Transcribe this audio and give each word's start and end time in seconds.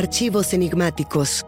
Archivos 0.00 0.54
enigmáticos. 0.54 1.44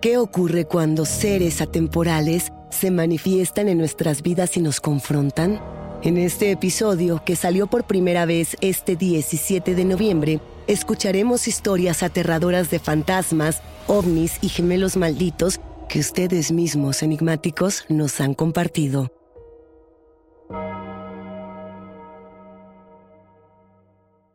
¿Qué 0.00 0.16
ocurre 0.16 0.64
cuando 0.64 1.04
seres 1.04 1.60
atemporales 1.60 2.50
se 2.70 2.90
manifiestan 2.90 3.68
en 3.68 3.76
nuestras 3.76 4.22
vidas 4.22 4.56
y 4.56 4.62
nos 4.62 4.80
confrontan? 4.80 5.60
En 6.02 6.16
este 6.16 6.50
episodio, 6.50 7.22
que 7.26 7.36
salió 7.36 7.66
por 7.66 7.84
primera 7.84 8.24
vez 8.24 8.56
este 8.62 8.96
17 8.96 9.74
de 9.74 9.84
noviembre, 9.84 10.40
escucharemos 10.66 11.46
historias 11.46 12.02
aterradoras 12.02 12.70
de 12.70 12.78
fantasmas, 12.78 13.60
ovnis 13.86 14.38
y 14.40 14.48
gemelos 14.48 14.96
malditos 14.96 15.60
que 15.86 15.98
ustedes 15.98 16.52
mismos 16.52 17.02
enigmáticos 17.02 17.84
nos 17.90 18.18
han 18.22 18.32
compartido. 18.32 19.10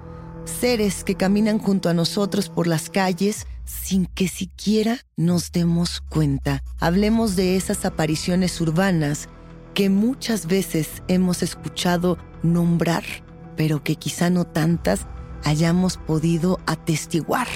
seres 0.46 1.04
que 1.04 1.14
caminan 1.14 1.58
junto 1.58 1.88
a 1.88 1.94
nosotros 1.94 2.48
por 2.48 2.66
las 2.66 2.90
calles 2.90 3.46
sin 3.64 4.06
que 4.06 4.28
siquiera 4.28 5.00
nos 5.16 5.52
demos 5.52 6.00
cuenta. 6.00 6.62
Hablemos 6.78 7.36
de 7.36 7.56
esas 7.56 7.84
apariciones 7.84 8.60
urbanas 8.60 9.28
que 9.74 9.90
muchas 9.90 10.46
veces 10.46 11.02
hemos 11.08 11.42
escuchado 11.42 12.16
nombrar, 12.42 13.04
pero 13.56 13.82
que 13.82 13.96
quizá 13.96 14.30
no 14.30 14.44
tantas 14.44 15.06
hayamos 15.44 15.98
podido 15.98 16.60
atestiguar. 16.66 17.48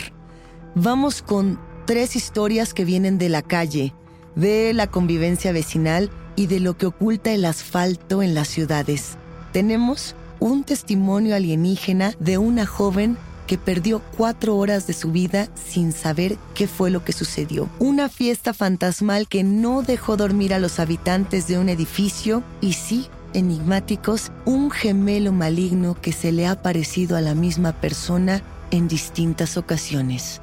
Vamos 0.75 1.23
con 1.23 1.59
tres 1.87 2.17
historias 2.17 2.75
que 2.75 2.84
vienen 2.84 3.19
de 3.19 3.29
la 3.29 3.43
calle, 3.43 3.95
de 4.37 4.73
la 4.75 4.89
convivencia 4.89 5.53
vecinal 5.53 6.11
y 6.37 6.47
de 6.47 6.61
lo 6.61 6.77
que 6.77 6.87
oculta 6.87 7.33
el 7.33 7.45
asfalto 7.45 8.23
en 8.23 8.34
las 8.34 8.49
ciudades. 8.49 9.17
Tenemos 9.53 10.15
un 10.41 10.65
testimonio 10.65 11.37
alienígena 11.37 12.15
de 12.19 12.39
una 12.39 12.67
joven 12.67 13.17
que 13.47 13.59
perdió 13.59 14.00
cuatro 14.17 14.56
horas 14.56 14.87
de 14.87 14.93
su 14.93 15.11
vida 15.11 15.49
sin 15.55 15.93
saber 15.93 16.37
qué 16.55 16.69
fue 16.69 16.91
lo 16.91 17.05
que 17.05 17.12
sucedió. 17.12 17.69
Una 17.79 18.09
fiesta 18.09 18.55
fantasmal 18.55 19.29
que 19.29 19.43
no 19.43 19.82
dejó 19.82 20.17
dormir 20.17 20.55
a 20.55 20.61
los 20.61 20.79
habitantes 20.79 21.49
de 21.49 21.59
un 21.59 21.69
edificio 21.69 22.44
y 22.61 22.75
sí, 22.75 23.09
enigmáticos, 23.35 24.31
un 24.44 24.70
gemelo 24.70 25.32
maligno 25.32 25.97
que 26.00 26.12
se 26.12 26.31
le 26.31 26.47
ha 26.47 26.62
parecido 26.62 27.17
a 27.17 27.20
la 27.20 27.35
misma 27.35 27.73
persona 27.73 28.43
en 28.70 28.88
distintas 28.88 29.56
ocasiones. 29.56 30.41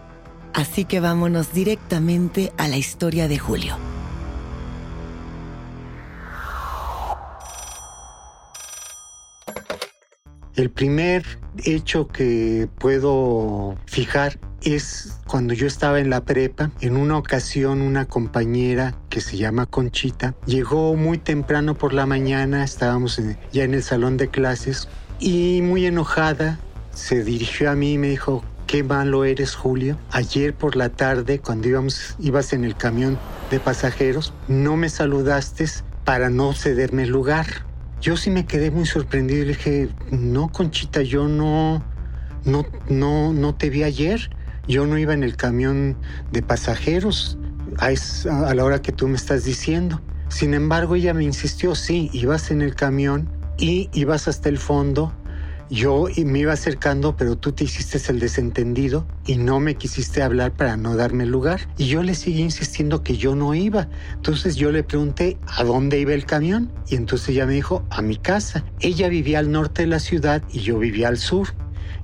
Así 0.54 0.86
que 0.86 1.00
vámonos 1.00 1.54
directamente 1.54 2.51
a 2.57 2.68
la 2.68 2.77
historia 2.77 3.27
de 3.27 3.39
Julio. 3.39 3.96
El 10.57 10.71
primer 10.71 11.24
hecho 11.65 12.07
que 12.07 12.68
puedo 12.80 13.77
fijar 13.86 14.39
es 14.63 15.19
cuando 15.27 15.54
yo 15.54 15.68
estaba 15.68 16.00
en 16.00 16.09
la 16.09 16.25
prepa. 16.25 16.71
En 16.81 16.98
una 16.98 17.15
ocasión 17.15 17.80
una 17.80 18.06
compañera 18.06 18.95
que 19.09 19.21
se 19.21 19.38
llama 19.38 19.68
Conchita 19.68 20.33
llegó 20.48 20.95
muy 20.95 21.19
temprano 21.19 21.75
por 21.75 21.94
la 21.94 22.07
mañana, 22.07 22.63
estábamos 22.63 23.21
ya 23.54 23.63
en 23.65 23.75
el 23.75 23.83
salón 23.83 24.18
de 24.18 24.30
clases 24.30 24.89
y 25.19 25.62
muy 25.62 25.86
enojada 25.86 26.57
se 26.92 27.24
dirigió 27.24 27.69
a 27.69 27.75
mí 27.75 27.94
y 27.94 27.98
me 28.00 28.09
dijo, 28.09 28.44
qué 28.65 28.83
malo 28.83 29.25
eres, 29.25 29.54
Julio. 29.54 30.00
Ayer 30.09 30.56
por 30.56 30.75
la 30.75 30.89
tarde, 30.89 31.38
cuando 31.38 31.68
íbamos, 31.68 32.15
ibas 32.18 32.51
en 32.51 32.65
el 32.65 32.75
camión 32.75 33.19
de 33.51 33.59
pasajeros, 33.59 34.33
no 34.48 34.75
me 34.75 34.89
saludaste 34.89 35.68
para 36.04 36.31
no 36.31 36.54
cederme 36.54 37.04
el 37.04 37.09
lugar. 37.09 37.67
Yo 38.01 38.15
sí 38.15 38.29
me 38.29 38.45
quedé 38.45 38.71
muy 38.71 38.85
sorprendido 38.85 39.41
y 39.41 39.45
le 39.45 39.53
dije, 39.53 39.89
no, 40.11 40.51
Conchita, 40.51 41.01
yo 41.01 41.27
no, 41.27 41.83
no, 42.45 42.65
no, 42.89 43.33
no 43.33 43.55
te 43.55 43.69
vi 43.69 43.83
ayer. 43.83 44.29
Yo 44.67 44.85
no 44.85 44.97
iba 44.97 45.13
en 45.13 45.23
el 45.23 45.35
camión 45.35 45.97
de 46.31 46.41
pasajeros 46.44 47.38
a, 47.79 47.88
a 48.47 48.53
la 48.53 48.63
hora 48.65 48.81
que 48.81 48.91
tú 48.91 49.07
me 49.07 49.15
estás 49.15 49.45
diciendo. 49.45 50.01
Sin 50.29 50.53
embargo, 50.53 50.95
ella 50.95 51.13
me 51.13 51.23
insistió, 51.23 51.73
sí, 51.73 52.09
ibas 52.13 52.51
en 52.51 52.61
el 52.61 52.75
camión 52.75 53.29
y 53.57 53.89
ibas 53.94 54.27
hasta 54.27 54.49
el 54.49 54.57
fondo. 54.57 55.13
Yo 55.69 56.08
me 56.24 56.40
iba 56.40 56.54
acercando, 56.54 57.18
pero 57.18 57.38
tú 57.38 57.52
te 57.52 57.66
hiciste 57.66 58.00
el 58.12 58.19
desentendido 58.19 59.06
y 59.25 59.36
no 59.36 59.60
me 59.60 59.75
quisiste 59.75 60.24
hablar 60.24 60.54
para 60.54 60.78
no 60.78 60.96
darme 60.96 61.25
lugar. 61.25 61.68
Y 61.78 61.88
yo 61.88 62.04
le 62.04 62.16
seguí 62.16 62.42
insistiendo 62.42 63.04
que 63.04 63.18
yo 63.18 63.36
no 63.36 63.54
iba. 63.54 63.90
Entonces 64.14 64.56
yo 64.56 64.72
le 64.72 64.84
pregunté 64.84 65.38
a 65.46 65.66
dónde 65.66 66.00
iba 66.00 66.14
el 66.14 66.25
camión 66.25 66.72
y 66.88 66.96
entonces 66.96 67.30
ella 67.30 67.46
me 67.46 67.54
dijo 67.54 67.86
a 67.90 68.02
mi 68.02 68.16
casa. 68.16 68.64
Ella 68.80 69.10
vivía 69.10 69.40
al 69.40 69.52
norte 69.52 69.81
de 69.81 69.90
la 69.90 70.00
ciudad 70.00 70.42
y 70.54 70.60
yo 70.60 70.80
vivía 70.80 71.10
al 71.10 71.18
sur. 71.18 71.50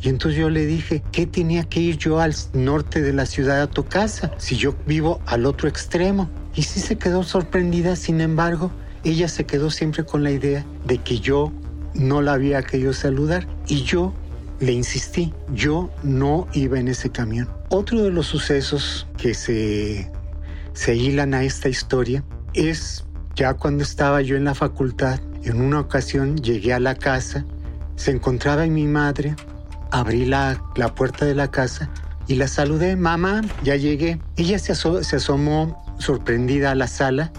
Y 0.01 0.09
entonces 0.09 0.37
yo 0.37 0.49
le 0.49 0.65
dije, 0.65 1.01
¿qué 1.13 1.25
tenía 1.25 1.63
que 1.63 1.79
ir 1.79 1.97
yo 1.97 2.19
al 2.19 2.35
norte 2.51 3.01
de 3.01 3.13
la 3.13 3.25
ciudad 3.25 3.61
a 3.61 3.69
tu 3.69 3.85
casa 3.85 4.31
si 4.37 4.57
yo 4.57 4.75
vivo 4.85 5.21
al 5.25 5.45
otro 5.45 5.69
extremo? 5.69 6.29
Y 6.53 6.63
sí 6.63 6.81
se 6.81 6.97
quedó 6.97 7.23
sorprendida, 7.23 7.95
sin 7.95 8.19
embargo, 8.19 8.71
ella 9.05 9.29
se 9.29 9.45
quedó 9.45 9.71
siempre 9.71 10.03
con 10.03 10.21
la 10.23 10.31
idea 10.31 10.65
de 10.85 10.97
que 10.97 11.19
yo 11.19 11.53
no 11.93 12.21
la 12.21 12.33
había 12.33 12.61
querido 12.63 12.91
saludar 12.91 13.47
y 13.67 13.83
yo 13.83 14.13
le 14.59 14.71
insistí, 14.71 15.33
yo 15.53 15.89
no 16.03 16.47
iba 16.53 16.79
en 16.79 16.87
ese 16.87 17.09
camión. 17.09 17.49
Otro 17.69 18.03
de 18.03 18.11
los 18.11 18.27
sucesos 18.27 19.07
que 19.17 19.33
se, 19.33 20.09
se 20.73 20.95
hilan 20.95 21.33
a 21.33 21.43
esta 21.43 21.69
historia 21.69 22.23
es 22.53 23.05
ya 23.35 23.55
cuando 23.55 23.83
estaba 23.83 24.21
yo 24.21 24.37
en 24.37 24.45
la 24.45 24.55
facultad, 24.55 25.19
en 25.43 25.59
una 25.59 25.79
ocasión 25.79 26.37
llegué 26.37 26.73
a 26.73 26.79
la 26.79 26.95
casa, 26.95 27.45
se 27.95 28.11
encontraba 28.11 28.63
en 28.63 28.73
mi 28.73 28.85
madre, 28.85 29.35
abrí 29.91 30.25
la, 30.25 30.61
la 30.75 30.95
puerta 30.95 31.25
de 31.25 31.35
la 31.35 31.51
casa 31.51 31.89
y 32.27 32.35
la 32.35 32.47
saludé, 32.47 32.95
mamá, 32.95 33.41
ya 33.63 33.75
llegué. 33.75 34.19
Ella 34.37 34.59
se, 34.59 34.75
se 34.75 35.15
asomó 35.15 35.83
sorprendida 35.99 36.71
a 36.71 36.75
la 36.75 36.87
sala 36.87 37.31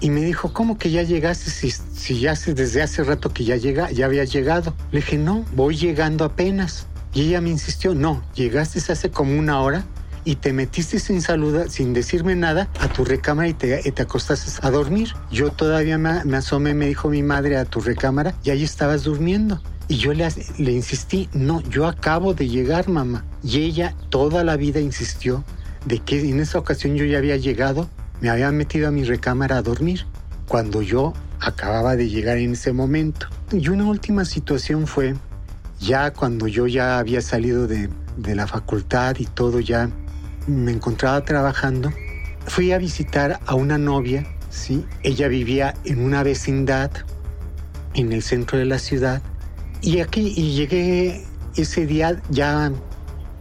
y 0.00 0.10
me 0.10 0.22
dijo, 0.22 0.52
¿cómo 0.52 0.78
que 0.78 0.90
ya 0.90 1.02
llegaste 1.02 1.50
si, 1.50 1.70
si 1.70 2.20
ya 2.20 2.34
desde 2.34 2.82
hace 2.82 3.04
rato 3.04 3.32
que 3.32 3.44
ya, 3.44 3.56
llega, 3.56 3.90
ya 3.90 4.06
había 4.06 4.24
llegado? 4.24 4.74
Le 4.92 5.00
dije, 5.00 5.16
no, 5.18 5.44
voy 5.54 5.76
llegando 5.76 6.24
apenas. 6.24 6.86
Y 7.12 7.22
ella 7.28 7.40
me 7.40 7.50
insistió, 7.50 7.94
no, 7.94 8.22
llegaste 8.34 8.80
hace 8.92 9.10
como 9.10 9.38
una 9.38 9.60
hora 9.60 9.84
y 10.24 10.36
te 10.36 10.52
metiste 10.52 10.98
sin 10.98 11.22
saludar, 11.22 11.70
sin 11.70 11.92
decirme 11.92 12.34
nada, 12.34 12.68
a 12.80 12.88
tu 12.88 13.04
recámara 13.04 13.48
y 13.48 13.54
te, 13.54 13.90
te 13.90 14.02
acostaste 14.02 14.66
a 14.66 14.70
dormir. 14.70 15.12
Yo 15.30 15.50
todavía 15.50 15.98
me, 15.98 16.24
me, 16.24 16.38
asomé, 16.38 16.74
me 16.74 16.86
dijo 16.86 17.08
mi 17.08 17.22
madre, 17.22 17.56
a 17.56 17.64
tu 17.64 17.80
recámara 17.80 18.34
y 18.42 18.50
ahí 18.50 18.64
estabas 18.64 19.04
durmiendo. 19.04 19.62
Y 19.86 19.96
yo 19.96 20.14
le, 20.14 20.26
le 20.58 20.72
insistí, 20.72 21.28
no, 21.34 21.60
yo 21.68 21.86
acabo 21.86 22.32
de 22.34 22.48
llegar, 22.48 22.88
mamá. 22.88 23.24
Y 23.42 23.60
ella 23.60 23.94
toda 24.08 24.42
la 24.42 24.56
vida 24.56 24.80
insistió 24.80 25.44
de 25.84 25.98
que 25.98 26.18
en 26.18 26.40
esa 26.40 26.58
ocasión 26.58 26.96
yo 26.96 27.04
ya 27.04 27.18
había 27.18 27.36
llegado 27.36 27.88
me 28.24 28.30
había 28.30 28.50
metido 28.52 28.88
a 28.88 28.90
mi 28.90 29.04
recámara 29.04 29.58
a 29.58 29.62
dormir 29.62 30.06
cuando 30.48 30.80
yo 30.80 31.12
acababa 31.40 31.94
de 31.94 32.08
llegar 32.08 32.38
en 32.38 32.52
ese 32.52 32.72
momento. 32.72 33.26
Y 33.52 33.68
una 33.68 33.84
última 33.84 34.24
situación 34.24 34.86
fue 34.86 35.14
ya 35.78 36.10
cuando 36.10 36.48
yo 36.48 36.66
ya 36.66 36.98
había 36.98 37.20
salido 37.20 37.66
de, 37.66 37.90
de 38.16 38.34
la 38.34 38.46
facultad 38.46 39.16
y 39.18 39.26
todo 39.26 39.60
ya 39.60 39.90
me 40.46 40.72
encontraba 40.72 41.22
trabajando, 41.22 41.92
fui 42.46 42.72
a 42.72 42.78
visitar 42.78 43.40
a 43.44 43.54
una 43.56 43.76
novia, 43.76 44.26
¿sí? 44.48 44.86
Ella 45.02 45.28
vivía 45.28 45.74
en 45.84 46.02
una 46.02 46.22
vecindad 46.22 46.90
en 47.92 48.10
el 48.10 48.22
centro 48.22 48.56
de 48.56 48.64
la 48.64 48.78
ciudad 48.78 49.20
y 49.82 50.00
aquí 50.00 50.32
y 50.34 50.54
llegué 50.54 51.26
ese 51.56 51.84
día 51.84 52.22
ya 52.30 52.72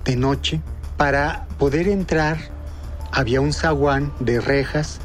de 0.03 0.15
noche 0.17 0.59
para 0.97 1.47
poder 1.57 1.87
entrar 1.87 2.52
había 3.13 3.41
un 3.41 3.53
zaguán 3.53 4.11
de 4.19 4.41
rejas 4.41 4.99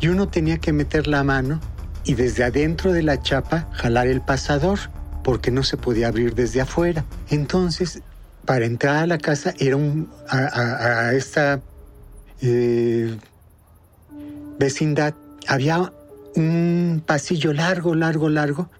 y 0.00 0.08
uno 0.08 0.28
tenía 0.28 0.58
que 0.58 0.72
meter 0.72 1.08
la 1.08 1.24
mano 1.24 1.60
y 2.04 2.14
desde 2.14 2.44
adentro 2.44 2.92
de 2.92 3.02
la 3.02 3.20
chapa 3.20 3.68
jalar 3.72 4.06
el 4.06 4.20
pasador 4.20 4.78
porque 5.24 5.50
no 5.50 5.64
se 5.64 5.76
podía 5.76 6.08
abrir 6.08 6.34
desde 6.34 6.60
afuera. 6.60 7.04
Entonces, 7.28 8.00
para 8.46 8.64
entrar 8.64 8.96
a 8.96 9.06
la 9.06 9.18
casa 9.18 9.52
era 9.58 9.76
a, 10.30 11.12
esta 11.14 11.60
eh, 12.40 13.18
vecindad 14.58 15.14
había 15.48 15.92
un 16.36 17.02
pasillo 17.04 17.52
largo, 17.52 17.94
largo, 17.94 18.28
largo, 18.28 18.70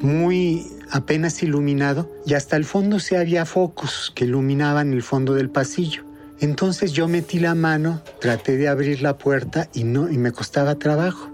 muy 0.00 0.66
apenas 0.90 1.42
iluminado 1.42 2.10
y 2.26 2.34
hasta 2.34 2.56
el 2.56 2.64
fondo 2.64 2.98
se 2.98 3.16
había 3.16 3.46
focos 3.46 4.12
que 4.14 4.24
iluminaban 4.24 4.92
el 4.92 5.02
fondo 5.02 5.34
del 5.34 5.50
pasillo. 5.50 6.11
Entonces 6.42 6.92
yo 6.92 7.06
metí 7.06 7.38
la 7.38 7.54
mano, 7.54 8.02
traté 8.20 8.56
de 8.56 8.66
abrir 8.66 9.00
la 9.00 9.16
puerta 9.16 9.68
y 9.72 9.84
no 9.84 10.10
y 10.10 10.18
me 10.18 10.32
costaba 10.32 10.74
trabajo. 10.74 11.30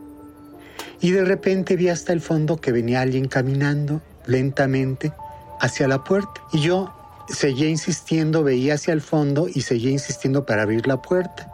Y 1.00 1.12
de 1.12 1.24
repente 1.24 1.76
vi 1.76 1.88
hasta 1.88 2.12
el 2.12 2.20
fondo 2.20 2.58
que 2.58 2.72
venía 2.72 3.00
alguien 3.00 3.26
caminando 3.26 4.02
lentamente 4.26 5.14
hacia 5.62 5.88
la 5.88 6.04
puerta 6.04 6.42
y 6.52 6.60
yo 6.60 6.94
seguía 7.26 7.70
insistiendo, 7.70 8.44
veía 8.44 8.74
hacia 8.74 8.92
el 8.92 9.00
fondo 9.00 9.48
y 9.48 9.62
seguía 9.62 9.92
insistiendo 9.92 10.44
para 10.44 10.60
abrir 10.60 10.86
la 10.86 11.00
puerta. 11.00 11.50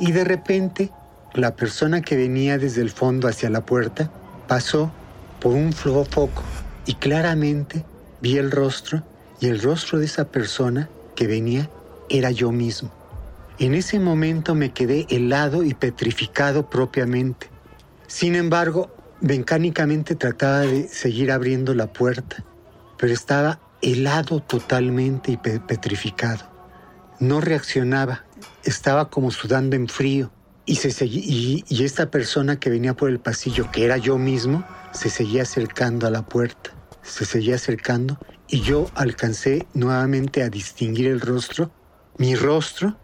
Y 0.00 0.10
de 0.10 0.24
repente 0.24 0.90
la 1.34 1.54
persona 1.54 2.00
que 2.00 2.16
venía 2.16 2.58
desde 2.58 2.82
el 2.82 2.90
fondo 2.90 3.28
hacia 3.28 3.48
la 3.48 3.64
puerta 3.64 4.10
pasó 4.48 4.90
por 5.38 5.52
un 5.52 5.72
foco 5.72 6.42
y 6.86 6.94
claramente 6.94 7.84
vi 8.20 8.38
el 8.38 8.50
rostro 8.50 9.04
y 9.40 9.46
el 9.46 9.62
rostro 9.62 10.00
de 10.00 10.06
esa 10.06 10.24
persona 10.24 10.88
que 11.14 11.28
venía 11.28 11.70
era 12.08 12.30
yo 12.30 12.52
mismo. 12.52 12.90
En 13.58 13.74
ese 13.74 13.98
momento 13.98 14.54
me 14.54 14.72
quedé 14.72 15.06
helado 15.08 15.62
y 15.62 15.74
petrificado 15.74 16.68
propiamente. 16.68 17.48
Sin 18.06 18.34
embargo, 18.34 18.94
mecánicamente 19.20 20.14
trataba 20.14 20.60
de 20.60 20.88
seguir 20.88 21.30
abriendo 21.30 21.74
la 21.74 21.92
puerta, 21.92 22.44
pero 22.98 23.12
estaba 23.12 23.60
helado 23.80 24.40
totalmente 24.40 25.32
y 25.32 25.36
petrificado. 25.36 26.50
No 27.20 27.40
reaccionaba, 27.40 28.24
estaba 28.64 29.10
como 29.10 29.30
sudando 29.30 29.76
en 29.76 29.88
frío. 29.88 30.32
Y, 30.64 30.76
se 30.76 31.04
y, 31.06 31.64
y 31.68 31.84
esta 31.84 32.10
persona 32.10 32.58
que 32.58 32.70
venía 32.70 32.94
por 32.94 33.10
el 33.10 33.20
pasillo, 33.20 33.70
que 33.70 33.84
era 33.84 33.96
yo 33.96 34.16
mismo, 34.18 34.64
se 34.92 35.10
seguía 35.10 35.42
acercando 35.42 36.06
a 36.06 36.10
la 36.10 36.22
puerta, 36.22 36.70
se 37.02 37.24
seguía 37.24 37.56
acercando 37.56 38.18
y 38.48 38.60
yo 38.60 38.90
alcancé 38.94 39.66
nuevamente 39.74 40.42
a 40.42 40.48
distinguir 40.48 41.08
el 41.08 41.20
rostro 41.20 41.72
mi 42.22 42.36
rostro 42.36 42.96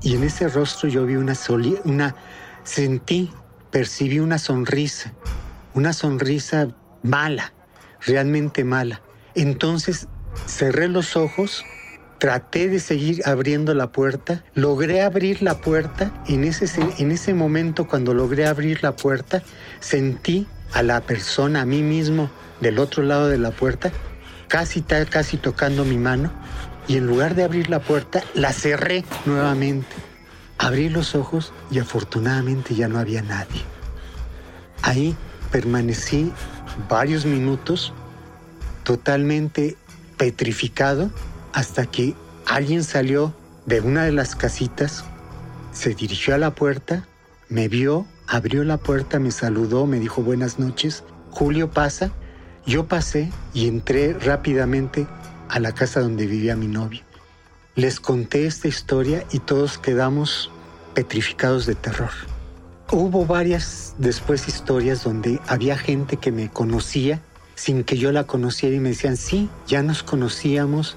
y 0.00 0.14
en 0.16 0.24
ese 0.24 0.48
rostro 0.48 0.88
yo 0.88 1.04
vi 1.04 1.16
una, 1.16 1.34
sentí, 2.64 3.30
percibí 3.70 4.20
una 4.20 4.38
sonrisa, 4.38 5.12
una 5.74 5.92
sonrisa 5.92 6.68
mala, 7.02 7.52
realmente 8.06 8.64
mala. 8.64 9.02
Entonces 9.34 10.08
cerré 10.46 10.88
los 10.88 11.14
ojos, 11.14 11.62
traté 12.16 12.70
de 12.70 12.80
seguir 12.80 13.20
abriendo 13.26 13.74
la 13.74 13.92
puerta, 13.92 14.42
logré 14.54 15.02
abrir 15.02 15.42
la 15.42 15.60
puerta, 15.60 16.10
en 16.26 16.44
ese, 16.44 16.64
en 16.96 17.10
ese 17.10 17.34
momento 17.34 17.86
cuando 17.86 18.14
logré 18.14 18.46
abrir 18.46 18.82
la 18.82 18.96
puerta, 18.96 19.42
sentí 19.80 20.46
a 20.72 20.82
la 20.82 21.02
persona, 21.02 21.60
a 21.60 21.66
mí 21.66 21.82
mismo, 21.82 22.30
del 22.62 22.78
otro 22.78 23.02
lado 23.02 23.28
de 23.28 23.36
la 23.36 23.50
puerta, 23.50 23.92
casi, 24.48 24.80
casi 24.80 25.36
tocando 25.36 25.84
mi 25.84 25.98
mano, 25.98 26.32
y 26.86 26.96
en 26.96 27.06
lugar 27.06 27.34
de 27.34 27.44
abrir 27.44 27.70
la 27.70 27.80
puerta, 27.80 28.22
la 28.34 28.52
cerré 28.52 29.04
nuevamente. 29.26 29.94
Abrí 30.58 30.88
los 30.88 31.14
ojos 31.14 31.52
y 31.70 31.78
afortunadamente 31.78 32.74
ya 32.74 32.88
no 32.88 32.98
había 32.98 33.22
nadie. 33.22 33.62
Ahí 34.82 35.16
permanecí 35.50 36.32
varios 36.88 37.24
minutos 37.24 37.92
totalmente 38.82 39.76
petrificado 40.16 41.10
hasta 41.52 41.86
que 41.86 42.14
alguien 42.46 42.84
salió 42.84 43.34
de 43.66 43.80
una 43.80 44.04
de 44.04 44.12
las 44.12 44.36
casitas, 44.36 45.04
se 45.72 45.94
dirigió 45.94 46.34
a 46.34 46.38
la 46.38 46.54
puerta, 46.54 47.06
me 47.48 47.68
vio, 47.68 48.06
abrió 48.26 48.64
la 48.64 48.76
puerta, 48.76 49.18
me 49.18 49.30
saludó, 49.30 49.86
me 49.86 49.98
dijo 49.98 50.22
buenas 50.22 50.58
noches, 50.58 51.04
Julio 51.30 51.70
pasa. 51.70 52.10
Yo 52.66 52.86
pasé 52.86 53.30
y 53.52 53.68
entré 53.68 54.14
rápidamente 54.14 55.06
a 55.54 55.60
la 55.60 55.70
casa 55.70 56.00
donde 56.00 56.26
vivía 56.26 56.56
mi 56.56 56.66
novia. 56.66 57.02
Les 57.76 58.00
conté 58.00 58.44
esta 58.44 58.66
historia 58.66 59.24
y 59.30 59.38
todos 59.38 59.78
quedamos 59.78 60.50
petrificados 60.94 61.64
de 61.64 61.76
terror. 61.76 62.10
Hubo 62.90 63.24
varias 63.24 63.94
después 63.98 64.48
historias 64.48 65.04
donde 65.04 65.40
había 65.46 65.78
gente 65.78 66.16
que 66.16 66.32
me 66.32 66.50
conocía 66.50 67.22
sin 67.54 67.84
que 67.84 67.96
yo 67.96 68.10
la 68.10 68.24
conociera 68.24 68.74
y 68.74 68.80
me 68.80 68.88
decían, 68.88 69.16
sí, 69.16 69.48
ya 69.68 69.84
nos 69.84 70.02
conocíamos, 70.02 70.96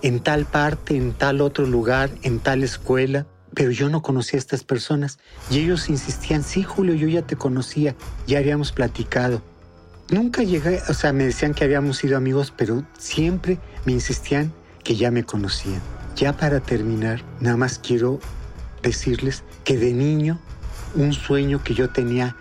en 0.00 0.20
tal 0.20 0.46
parte, 0.46 0.96
en 0.96 1.12
tal 1.12 1.42
otro 1.42 1.66
lugar, 1.66 2.08
en 2.22 2.38
tal 2.38 2.62
escuela, 2.62 3.26
pero 3.52 3.72
yo 3.72 3.90
no 3.90 4.00
conocía 4.00 4.38
a 4.38 4.40
estas 4.40 4.64
personas 4.64 5.18
y 5.50 5.58
ellos 5.58 5.90
insistían, 5.90 6.44
sí, 6.44 6.62
Julio, 6.62 6.94
yo 6.94 7.08
ya 7.08 7.20
te 7.20 7.36
conocía, 7.36 7.94
ya 8.26 8.38
habíamos 8.38 8.72
platicado. 8.72 9.42
Nunca 10.10 10.42
llegué, 10.42 10.80
o 10.88 10.94
sea, 10.94 11.12
me 11.12 11.24
decían 11.24 11.52
que 11.52 11.64
habíamos 11.64 11.98
sido 11.98 12.16
amigos, 12.16 12.52
pero 12.56 12.82
siempre 12.98 13.58
me 13.84 13.92
insistían 13.92 14.52
que 14.82 14.96
ya 14.96 15.10
me 15.10 15.24
conocían. 15.24 15.82
Ya 16.16 16.34
para 16.34 16.60
terminar, 16.60 17.20
nada 17.40 17.58
más 17.58 17.78
quiero 17.78 18.18
decirles 18.82 19.44
que 19.64 19.76
de 19.76 19.92
niño, 19.92 20.40
un 20.94 21.12
sueño 21.12 21.62
que 21.62 21.74
yo 21.74 21.90
tenía 21.90 22.36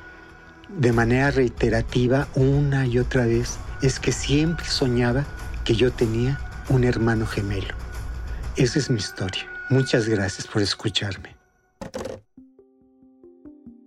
de 0.70 0.94
manera 0.94 1.30
reiterativa 1.32 2.28
una 2.36 2.86
y 2.86 3.00
otra 3.00 3.26
vez 3.26 3.58
es 3.82 4.00
que 4.00 4.14
siempre 4.14 4.66
soñaba 4.66 5.26
que 5.66 5.76
yo 5.76 5.92
tenía 5.92 6.40
un 6.70 6.86
hermano 6.86 7.26
gemelo. 7.26 7.76
Esa 8.56 8.80
es 8.80 8.90
mi 8.90 8.98
historia. 8.98 9.46
Muchas 9.70 10.08
gracias 10.08 10.48
por 10.48 10.62
escucharme. 10.62 11.36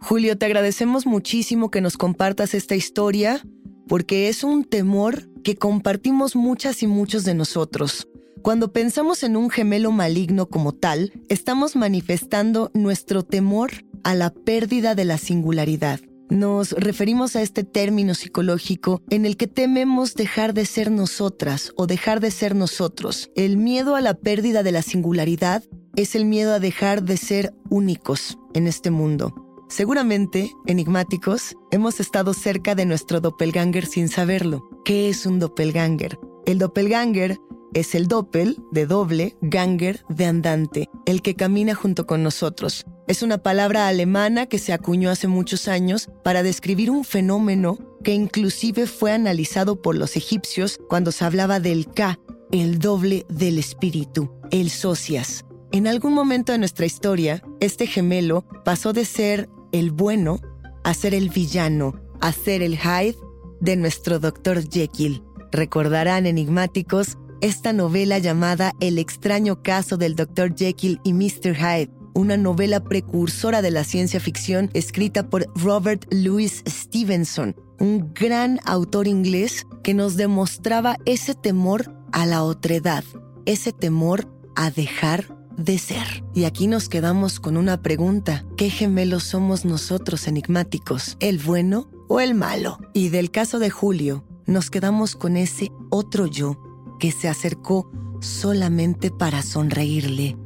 Julio, 0.00 0.36
te 0.36 0.46
agradecemos 0.46 1.06
muchísimo 1.06 1.70
que 1.70 1.80
nos 1.80 1.96
compartas 1.96 2.52
esta 2.54 2.74
historia 2.74 3.42
porque 3.90 4.28
es 4.28 4.44
un 4.44 4.62
temor 4.62 5.28
que 5.42 5.56
compartimos 5.56 6.36
muchas 6.36 6.84
y 6.84 6.86
muchos 6.86 7.24
de 7.24 7.34
nosotros. 7.34 8.06
Cuando 8.40 8.72
pensamos 8.72 9.24
en 9.24 9.36
un 9.36 9.50
gemelo 9.50 9.90
maligno 9.90 10.46
como 10.46 10.72
tal, 10.72 11.12
estamos 11.28 11.74
manifestando 11.74 12.70
nuestro 12.72 13.24
temor 13.24 13.72
a 14.04 14.14
la 14.14 14.30
pérdida 14.30 14.94
de 14.94 15.04
la 15.06 15.18
singularidad. 15.18 15.98
Nos 16.28 16.70
referimos 16.70 17.34
a 17.34 17.42
este 17.42 17.64
término 17.64 18.14
psicológico 18.14 19.02
en 19.10 19.26
el 19.26 19.36
que 19.36 19.48
tememos 19.48 20.14
dejar 20.14 20.54
de 20.54 20.66
ser 20.66 20.92
nosotras 20.92 21.72
o 21.74 21.88
dejar 21.88 22.20
de 22.20 22.30
ser 22.30 22.54
nosotros. 22.54 23.28
El 23.34 23.56
miedo 23.56 23.96
a 23.96 24.00
la 24.00 24.14
pérdida 24.14 24.62
de 24.62 24.70
la 24.70 24.82
singularidad 24.82 25.64
es 25.96 26.14
el 26.14 26.26
miedo 26.26 26.54
a 26.54 26.60
dejar 26.60 27.02
de 27.02 27.16
ser 27.16 27.54
únicos 27.68 28.38
en 28.54 28.68
este 28.68 28.92
mundo. 28.92 29.49
Seguramente, 29.70 30.56
enigmáticos, 30.66 31.56
hemos 31.70 32.00
estado 32.00 32.34
cerca 32.34 32.74
de 32.74 32.84
nuestro 32.84 33.20
doppelganger 33.20 33.86
sin 33.86 34.08
saberlo. 34.08 34.68
¿Qué 34.84 35.08
es 35.08 35.26
un 35.26 35.38
doppelganger? 35.38 36.18
El 36.44 36.58
doppelganger 36.58 37.38
es 37.72 37.94
el 37.94 38.08
doppel 38.08 38.60
de 38.72 38.86
doble, 38.86 39.36
ganger 39.40 40.04
de 40.08 40.24
andante, 40.24 40.90
el 41.06 41.22
que 41.22 41.36
camina 41.36 41.76
junto 41.76 42.04
con 42.04 42.24
nosotros. 42.24 42.84
Es 43.06 43.22
una 43.22 43.38
palabra 43.38 43.86
alemana 43.86 44.46
que 44.46 44.58
se 44.58 44.72
acuñó 44.72 45.08
hace 45.08 45.28
muchos 45.28 45.68
años 45.68 46.10
para 46.24 46.42
describir 46.42 46.90
un 46.90 47.04
fenómeno 47.04 47.78
que 48.02 48.12
inclusive 48.12 48.88
fue 48.88 49.12
analizado 49.12 49.80
por 49.80 49.94
los 49.94 50.16
egipcios 50.16 50.80
cuando 50.88 51.12
se 51.12 51.24
hablaba 51.24 51.60
del 51.60 51.86
Ka, 51.86 52.18
el 52.50 52.80
doble 52.80 53.24
del 53.28 53.56
espíritu, 53.56 54.32
el 54.50 54.68
socias. 54.68 55.44
En 55.70 55.86
algún 55.86 56.12
momento 56.12 56.50
de 56.50 56.58
nuestra 56.58 56.86
historia, 56.86 57.44
este 57.60 57.86
gemelo 57.86 58.44
pasó 58.64 58.92
de 58.92 59.04
ser 59.04 59.48
el 59.72 59.90
bueno 59.90 60.40
a 60.84 60.94
ser 60.94 61.14
el 61.14 61.28
villano, 61.28 61.94
a 62.20 62.32
ser 62.32 62.62
el 62.62 62.78
Hyde 62.78 63.16
de 63.60 63.76
nuestro 63.76 64.18
Dr. 64.18 64.68
Jekyll. 64.68 65.22
Recordarán 65.52 66.26
enigmáticos 66.26 67.18
esta 67.40 67.72
novela 67.72 68.18
llamada 68.18 68.72
El 68.80 68.98
extraño 68.98 69.62
caso 69.62 69.96
del 69.96 70.14
Dr. 70.14 70.54
Jekyll 70.54 71.00
y 71.04 71.12
Mr. 71.12 71.56
Hyde, 71.56 71.90
una 72.14 72.36
novela 72.36 72.80
precursora 72.84 73.62
de 73.62 73.70
la 73.70 73.84
ciencia 73.84 74.20
ficción 74.20 74.70
escrita 74.74 75.28
por 75.28 75.46
Robert 75.54 76.04
Louis 76.10 76.62
Stevenson, 76.66 77.56
un 77.78 78.12
gran 78.12 78.60
autor 78.64 79.06
inglés 79.06 79.66
que 79.82 79.94
nos 79.94 80.16
demostraba 80.16 80.96
ese 81.06 81.34
temor 81.34 81.94
a 82.12 82.26
la 82.26 82.42
otredad, 82.42 83.04
ese 83.46 83.72
temor 83.72 84.28
a 84.54 84.70
dejar 84.70 85.39
de 85.56 85.78
ser. 85.78 86.24
Y 86.34 86.44
aquí 86.44 86.66
nos 86.66 86.88
quedamos 86.88 87.40
con 87.40 87.56
una 87.56 87.82
pregunta. 87.82 88.44
¿Qué 88.56 88.70
gemelos 88.70 89.24
somos 89.24 89.64
nosotros 89.64 90.26
enigmáticos? 90.26 91.16
¿El 91.20 91.38
bueno 91.38 91.88
o 92.08 92.20
el 92.20 92.34
malo? 92.34 92.78
Y 92.92 93.08
del 93.08 93.30
caso 93.30 93.58
de 93.58 93.70
Julio, 93.70 94.24
nos 94.46 94.70
quedamos 94.70 95.16
con 95.16 95.36
ese 95.36 95.70
otro 95.90 96.26
yo 96.26 96.60
que 96.98 97.12
se 97.12 97.28
acercó 97.28 97.90
solamente 98.20 99.10
para 99.10 99.42
sonreírle. 99.42 100.36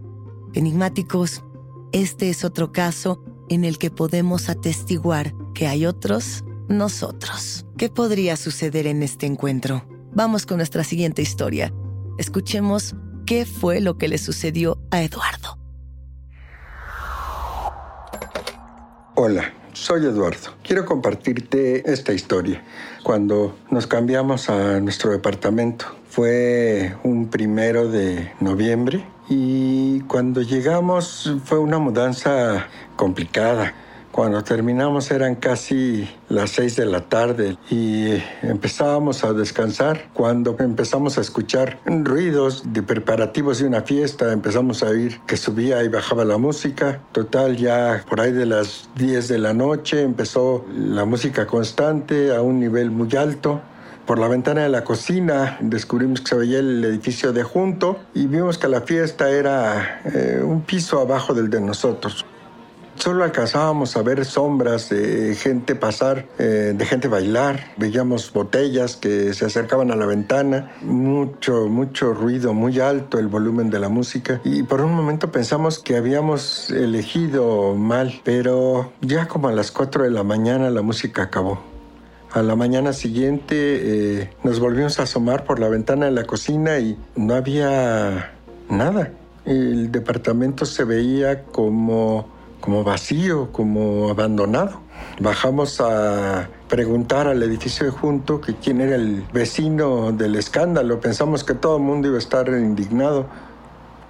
Enigmáticos, 0.54 1.42
este 1.92 2.30
es 2.30 2.44
otro 2.44 2.72
caso 2.72 3.22
en 3.48 3.64
el 3.64 3.78
que 3.78 3.90
podemos 3.90 4.48
atestiguar 4.48 5.34
que 5.54 5.66
hay 5.66 5.86
otros 5.86 6.44
nosotros. 6.68 7.66
¿Qué 7.76 7.88
podría 7.88 8.36
suceder 8.36 8.86
en 8.86 9.02
este 9.02 9.26
encuentro? 9.26 9.86
Vamos 10.14 10.46
con 10.46 10.58
nuestra 10.58 10.84
siguiente 10.84 11.22
historia. 11.22 11.74
Escuchemos 12.18 12.94
qué 13.26 13.46
fue 13.46 13.80
lo 13.80 13.98
que 13.98 14.08
le 14.08 14.18
sucedió 14.18 14.78
a 14.90 15.02
Eduardo. 15.02 15.58
Hola, 19.16 19.52
soy 19.72 20.04
Eduardo. 20.06 20.50
Quiero 20.62 20.84
compartirte 20.84 21.90
esta 21.90 22.12
historia. 22.12 22.62
Cuando 23.02 23.56
nos 23.70 23.86
cambiamos 23.86 24.48
a 24.48 24.80
nuestro 24.80 25.12
departamento, 25.12 25.86
fue 26.08 26.96
un 27.04 27.28
primero 27.28 27.88
de 27.88 28.32
noviembre 28.40 29.04
y 29.28 30.00
cuando 30.02 30.42
llegamos 30.42 31.32
fue 31.44 31.58
una 31.58 31.78
mudanza 31.78 32.66
complicada. 32.96 33.74
Cuando 34.14 34.44
terminamos 34.44 35.10
eran 35.10 35.34
casi 35.34 36.08
las 36.28 36.50
seis 36.50 36.76
de 36.76 36.86
la 36.86 37.00
tarde 37.00 37.58
y 37.68 38.22
empezábamos 38.42 39.24
a 39.24 39.32
descansar. 39.32 40.08
Cuando 40.12 40.54
empezamos 40.60 41.18
a 41.18 41.20
escuchar 41.20 41.80
ruidos 41.84 42.62
de 42.72 42.84
preparativos 42.84 43.58
de 43.58 43.66
una 43.66 43.82
fiesta, 43.82 44.30
empezamos 44.30 44.84
a 44.84 44.90
oír 44.90 45.20
que 45.26 45.36
subía 45.36 45.82
y 45.82 45.88
bajaba 45.88 46.24
la 46.24 46.38
música. 46.38 47.00
Total, 47.10 47.56
ya 47.56 48.04
por 48.08 48.20
ahí 48.20 48.30
de 48.30 48.46
las 48.46 48.88
10 48.94 49.26
de 49.26 49.38
la 49.38 49.52
noche 49.52 50.02
empezó 50.02 50.64
la 50.72 51.04
música 51.04 51.48
constante 51.48 52.32
a 52.36 52.40
un 52.40 52.60
nivel 52.60 52.92
muy 52.92 53.08
alto. 53.16 53.62
Por 54.06 54.20
la 54.20 54.28
ventana 54.28 54.62
de 54.62 54.68
la 54.68 54.84
cocina 54.84 55.58
descubrimos 55.60 56.20
que 56.20 56.28
se 56.28 56.36
veía 56.36 56.60
el 56.60 56.84
edificio 56.84 57.32
de 57.32 57.42
junto 57.42 57.98
y 58.14 58.28
vimos 58.28 58.58
que 58.58 58.68
la 58.68 58.82
fiesta 58.82 59.28
era 59.28 60.02
eh, 60.04 60.40
un 60.40 60.62
piso 60.62 61.00
abajo 61.00 61.34
del 61.34 61.50
de 61.50 61.60
nosotros. 61.60 62.24
Solo 62.96 63.24
alcanzábamos 63.24 63.96
a 63.96 64.02
ver 64.02 64.24
sombras 64.24 64.88
de 64.88 65.34
gente 65.34 65.74
pasar, 65.74 66.26
eh, 66.38 66.74
de 66.76 66.86
gente 66.86 67.08
bailar. 67.08 67.72
Veíamos 67.76 68.32
botellas 68.32 68.96
que 68.96 69.34
se 69.34 69.44
acercaban 69.44 69.90
a 69.90 69.96
la 69.96 70.06
ventana. 70.06 70.72
Mucho, 70.80 71.68
mucho 71.68 72.14
ruido, 72.14 72.54
muy 72.54 72.80
alto 72.80 73.18
el 73.18 73.28
volumen 73.28 73.70
de 73.70 73.78
la 73.78 73.88
música. 73.88 74.40
Y 74.44 74.62
por 74.62 74.80
un 74.80 74.94
momento 74.94 75.30
pensamos 75.32 75.78
que 75.78 75.96
habíamos 75.96 76.70
elegido 76.70 77.74
mal. 77.74 78.20
Pero 78.24 78.92
ya 79.00 79.28
como 79.28 79.48
a 79.48 79.52
las 79.52 79.70
4 79.70 80.04
de 80.04 80.10
la 80.10 80.22
mañana 80.22 80.70
la 80.70 80.82
música 80.82 81.24
acabó. 81.24 81.60
A 82.34 82.42
la 82.42 82.56
mañana 82.56 82.92
siguiente 82.92 83.54
eh, 83.54 84.30
nos 84.42 84.58
volvimos 84.58 84.98
a 84.98 85.04
asomar 85.04 85.44
por 85.44 85.60
la 85.60 85.68
ventana 85.68 86.06
de 86.06 86.12
la 86.12 86.24
cocina 86.24 86.78
y 86.78 86.98
no 87.14 87.34
había 87.34 88.32
nada. 88.68 89.12
El 89.44 89.92
departamento 89.92 90.66
se 90.66 90.82
veía 90.84 91.44
como, 91.44 92.33
como 92.64 92.82
vacío, 92.82 93.52
como 93.52 94.08
abandonado. 94.08 94.80
Bajamos 95.20 95.82
a 95.82 96.48
preguntar 96.66 97.28
al 97.28 97.42
edificio 97.42 97.84
de 97.84 97.92
junto 97.92 98.40
que 98.40 98.54
quién 98.54 98.80
era 98.80 98.94
el 98.96 99.22
vecino 99.34 100.12
del 100.12 100.34
escándalo. 100.36 100.98
Pensamos 100.98 101.44
que 101.44 101.52
todo 101.52 101.76
el 101.76 101.82
mundo 101.82 102.08
iba 102.08 102.16
a 102.16 102.20
estar 102.20 102.48
indignado. 102.48 103.26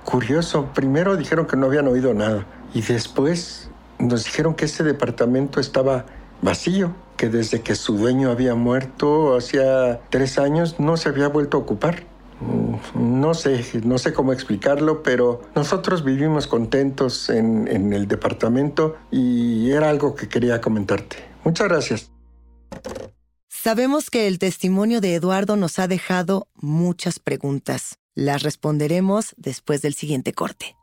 Curioso, 0.04 0.68
primero 0.72 1.16
dijeron 1.16 1.48
que 1.48 1.56
no 1.56 1.66
habían 1.66 1.88
oído 1.88 2.14
nada 2.14 2.46
y 2.72 2.82
después 2.82 3.70
nos 3.98 4.24
dijeron 4.24 4.54
que 4.54 4.66
ese 4.66 4.84
departamento 4.84 5.58
estaba 5.58 6.06
vacío 6.40 6.94
que 7.16 7.28
desde 7.28 7.60
que 7.60 7.74
su 7.74 7.96
dueño 7.98 8.30
había 8.30 8.54
muerto 8.54 9.36
hacía 9.36 10.00
tres 10.10 10.38
años 10.38 10.78
no 10.78 10.96
se 10.96 11.08
había 11.08 11.26
vuelto 11.26 11.56
a 11.56 11.60
ocupar. 11.60 12.04
Mm, 12.40 13.20
no 13.20 13.34
sé, 13.34 13.64
no 13.84 13.98
sé 13.98 14.12
cómo 14.12 14.32
explicarlo, 14.32 15.02
pero 15.02 15.42
nosotros 15.54 16.04
vivimos 16.04 16.46
contentos 16.46 17.30
en, 17.30 17.68
en 17.68 17.92
el 17.92 18.08
departamento 18.08 18.96
y 19.10 19.70
era 19.70 19.90
algo 19.90 20.14
que 20.14 20.28
quería 20.28 20.60
comentarte. 20.60 21.16
Muchas 21.44 21.68
gracias. 21.68 22.10
Sabemos 23.48 24.10
que 24.10 24.26
el 24.26 24.38
testimonio 24.38 25.00
de 25.00 25.14
Eduardo 25.14 25.56
nos 25.56 25.78
ha 25.78 25.88
dejado 25.88 26.48
muchas 26.54 27.18
preguntas. 27.18 27.98
Las 28.14 28.42
responderemos 28.42 29.34
después 29.38 29.80
del 29.80 29.94
siguiente 29.94 30.32
corte. 30.34 30.76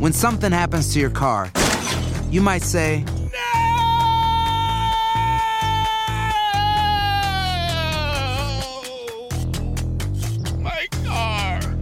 When 0.00 0.12
something 0.12 0.52
happens 0.52 0.92
to 0.94 0.98
your 0.98 1.12
car, 1.12 1.52
you 2.28 2.42
might 2.42 2.64
say, 2.64 3.04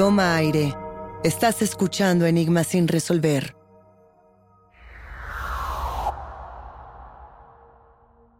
Toma 0.00 0.34
aire. 0.36 0.74
Estás 1.24 1.60
escuchando 1.60 2.24
Enigmas 2.24 2.68
sin 2.68 2.88
resolver. 2.88 3.54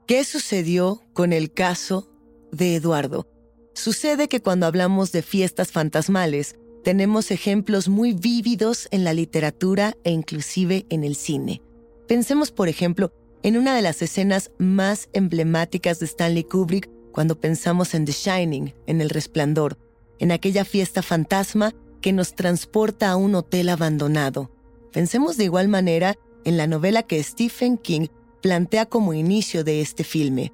¿Qué 0.06 0.24
sucedió 0.24 1.02
con 1.12 1.34
el 1.34 1.52
caso 1.52 2.08
de 2.50 2.76
Eduardo? 2.76 3.28
Sucede 3.74 4.26
que 4.26 4.40
cuando 4.40 4.64
hablamos 4.64 5.12
de 5.12 5.20
fiestas 5.20 5.70
fantasmales, 5.70 6.56
tenemos 6.82 7.30
ejemplos 7.30 7.90
muy 7.90 8.14
vívidos 8.14 8.88
en 8.90 9.04
la 9.04 9.12
literatura 9.12 9.98
e 10.02 10.12
inclusive 10.12 10.86
en 10.88 11.04
el 11.04 11.14
cine. 11.14 11.60
Pensemos, 12.08 12.52
por 12.52 12.70
ejemplo, 12.70 13.12
en 13.42 13.58
una 13.58 13.76
de 13.76 13.82
las 13.82 14.00
escenas 14.00 14.50
más 14.56 15.10
emblemáticas 15.12 15.98
de 15.98 16.06
Stanley 16.06 16.44
Kubrick 16.44 16.88
cuando 17.12 17.38
pensamos 17.38 17.92
en 17.92 18.06
The 18.06 18.12
Shining, 18.12 18.74
en 18.86 19.02
El 19.02 19.10
Resplandor, 19.10 19.76
en 20.20 20.30
aquella 20.30 20.64
fiesta 20.64 21.02
fantasma 21.02 21.74
que 22.00 22.12
nos 22.12 22.34
transporta 22.34 23.10
a 23.10 23.16
un 23.16 23.34
hotel 23.34 23.68
abandonado. 23.68 24.50
Pensemos 24.92 25.36
de 25.36 25.44
igual 25.44 25.68
manera 25.68 26.16
en 26.44 26.56
la 26.56 26.66
novela 26.66 27.02
que 27.02 27.22
Stephen 27.22 27.76
King 27.76 28.06
plantea 28.40 28.86
como 28.86 29.12
inicio 29.12 29.64
de 29.64 29.80
este 29.80 30.04
filme. 30.04 30.52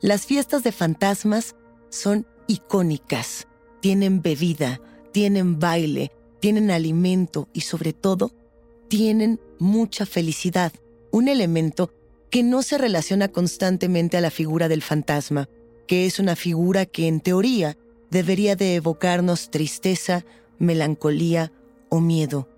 Las 0.00 0.26
fiestas 0.26 0.62
de 0.62 0.72
fantasmas 0.72 1.56
son 1.88 2.26
icónicas, 2.46 3.48
tienen 3.80 4.22
bebida, 4.22 4.80
tienen 5.12 5.58
baile, 5.58 6.12
tienen 6.40 6.70
alimento 6.70 7.48
y 7.52 7.62
sobre 7.62 7.92
todo 7.92 8.32
tienen 8.88 9.40
mucha 9.58 10.06
felicidad, 10.06 10.72
un 11.10 11.28
elemento 11.28 11.90
que 12.30 12.42
no 12.42 12.62
se 12.62 12.78
relaciona 12.78 13.28
constantemente 13.28 14.16
a 14.16 14.20
la 14.20 14.30
figura 14.30 14.68
del 14.68 14.82
fantasma, 14.82 15.48
que 15.86 16.06
es 16.06 16.18
una 16.18 16.36
figura 16.36 16.86
que 16.86 17.06
en 17.06 17.20
teoría 17.20 17.76
debería 18.14 18.54
de 18.54 18.76
evocarnos 18.76 19.50
tristeza, 19.50 20.24
melancolía 20.60 21.50
o 21.88 21.98
miedo. 22.00 22.48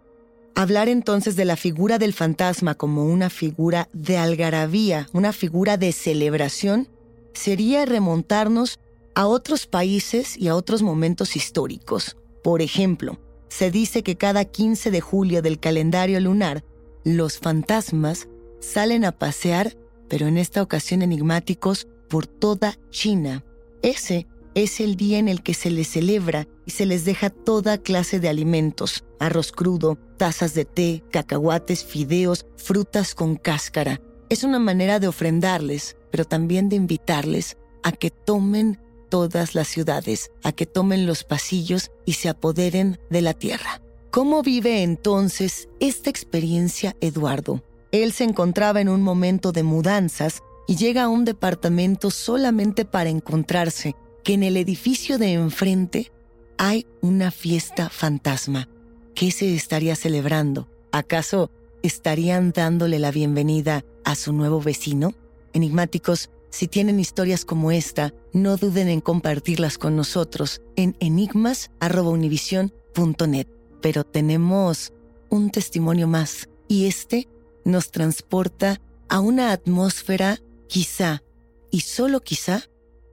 Hablar 0.54 0.90
entonces 0.90 1.34
de 1.34 1.46
la 1.46 1.56
figura 1.56 1.98
del 1.98 2.12
fantasma 2.12 2.74
como 2.74 3.06
una 3.06 3.30
figura 3.30 3.88
de 3.94 4.18
algarabía, 4.18 5.08
una 5.14 5.32
figura 5.32 5.78
de 5.78 5.92
celebración, 5.92 6.88
sería 7.32 7.86
remontarnos 7.86 8.78
a 9.14 9.26
otros 9.26 9.66
países 9.66 10.36
y 10.36 10.48
a 10.48 10.54
otros 10.54 10.82
momentos 10.82 11.36
históricos. 11.36 12.18
Por 12.44 12.60
ejemplo, 12.60 13.18
se 13.48 13.70
dice 13.70 14.02
que 14.02 14.16
cada 14.16 14.44
15 14.44 14.90
de 14.90 15.00
julio 15.00 15.40
del 15.40 15.58
calendario 15.58 16.20
lunar, 16.20 16.64
los 17.02 17.38
fantasmas 17.38 18.28
salen 18.60 19.06
a 19.06 19.12
pasear, 19.12 19.74
pero 20.06 20.26
en 20.26 20.36
esta 20.36 20.62
ocasión 20.62 21.00
enigmáticos, 21.00 21.88
por 22.10 22.26
toda 22.26 22.78
China. 22.90 23.42
Ese 23.82 24.26
es 24.56 24.80
el 24.80 24.96
día 24.96 25.18
en 25.18 25.28
el 25.28 25.42
que 25.42 25.52
se 25.52 25.70
les 25.70 25.86
celebra 25.86 26.48
y 26.64 26.70
se 26.70 26.86
les 26.86 27.04
deja 27.04 27.28
toda 27.28 27.76
clase 27.76 28.20
de 28.20 28.30
alimentos, 28.30 29.04
arroz 29.20 29.52
crudo, 29.52 29.98
tazas 30.16 30.54
de 30.54 30.64
té, 30.64 31.04
cacahuates, 31.12 31.84
fideos, 31.84 32.46
frutas 32.56 33.14
con 33.14 33.36
cáscara. 33.36 34.00
Es 34.30 34.44
una 34.44 34.58
manera 34.58 34.98
de 34.98 35.08
ofrendarles, 35.08 35.98
pero 36.10 36.24
también 36.24 36.70
de 36.70 36.76
invitarles 36.76 37.58
a 37.82 37.92
que 37.92 38.10
tomen 38.10 38.80
todas 39.10 39.54
las 39.54 39.68
ciudades, 39.68 40.30
a 40.42 40.52
que 40.52 40.64
tomen 40.64 41.06
los 41.06 41.22
pasillos 41.22 41.90
y 42.06 42.14
se 42.14 42.30
apoderen 42.30 42.98
de 43.10 43.20
la 43.20 43.34
tierra. 43.34 43.82
¿Cómo 44.10 44.42
vive 44.42 44.82
entonces 44.82 45.68
esta 45.80 46.08
experiencia 46.08 46.96
Eduardo? 47.02 47.62
Él 47.92 48.12
se 48.12 48.24
encontraba 48.24 48.80
en 48.80 48.88
un 48.88 49.02
momento 49.02 49.52
de 49.52 49.64
mudanzas 49.64 50.42
y 50.66 50.76
llega 50.76 51.02
a 51.02 51.08
un 51.08 51.26
departamento 51.26 52.10
solamente 52.10 52.86
para 52.86 53.10
encontrarse 53.10 53.94
que 54.26 54.34
en 54.34 54.42
el 54.42 54.56
edificio 54.56 55.18
de 55.18 55.34
enfrente 55.34 56.10
hay 56.58 56.84
una 57.00 57.30
fiesta 57.30 57.88
fantasma. 57.88 58.68
¿Qué 59.14 59.30
se 59.30 59.54
estaría 59.54 59.94
celebrando? 59.94 60.68
¿Acaso 60.90 61.52
estarían 61.84 62.50
dándole 62.50 62.98
la 62.98 63.12
bienvenida 63.12 63.84
a 64.04 64.16
su 64.16 64.32
nuevo 64.32 64.60
vecino? 64.60 65.14
Enigmáticos, 65.52 66.30
si 66.50 66.66
tienen 66.66 66.98
historias 66.98 67.44
como 67.44 67.70
esta, 67.70 68.12
no 68.32 68.56
duden 68.56 68.88
en 68.88 69.00
compartirlas 69.00 69.78
con 69.78 69.94
nosotros 69.94 70.60
en 70.74 70.96
enigmas.univision.net. 70.98 73.46
Pero 73.80 74.02
tenemos 74.02 74.92
un 75.30 75.50
testimonio 75.50 76.08
más 76.08 76.48
y 76.66 76.86
este 76.86 77.28
nos 77.64 77.92
transporta 77.92 78.80
a 79.08 79.20
una 79.20 79.52
atmósfera 79.52 80.40
quizá, 80.66 81.22
y 81.70 81.82
solo 81.82 82.22
quizá, 82.22 82.64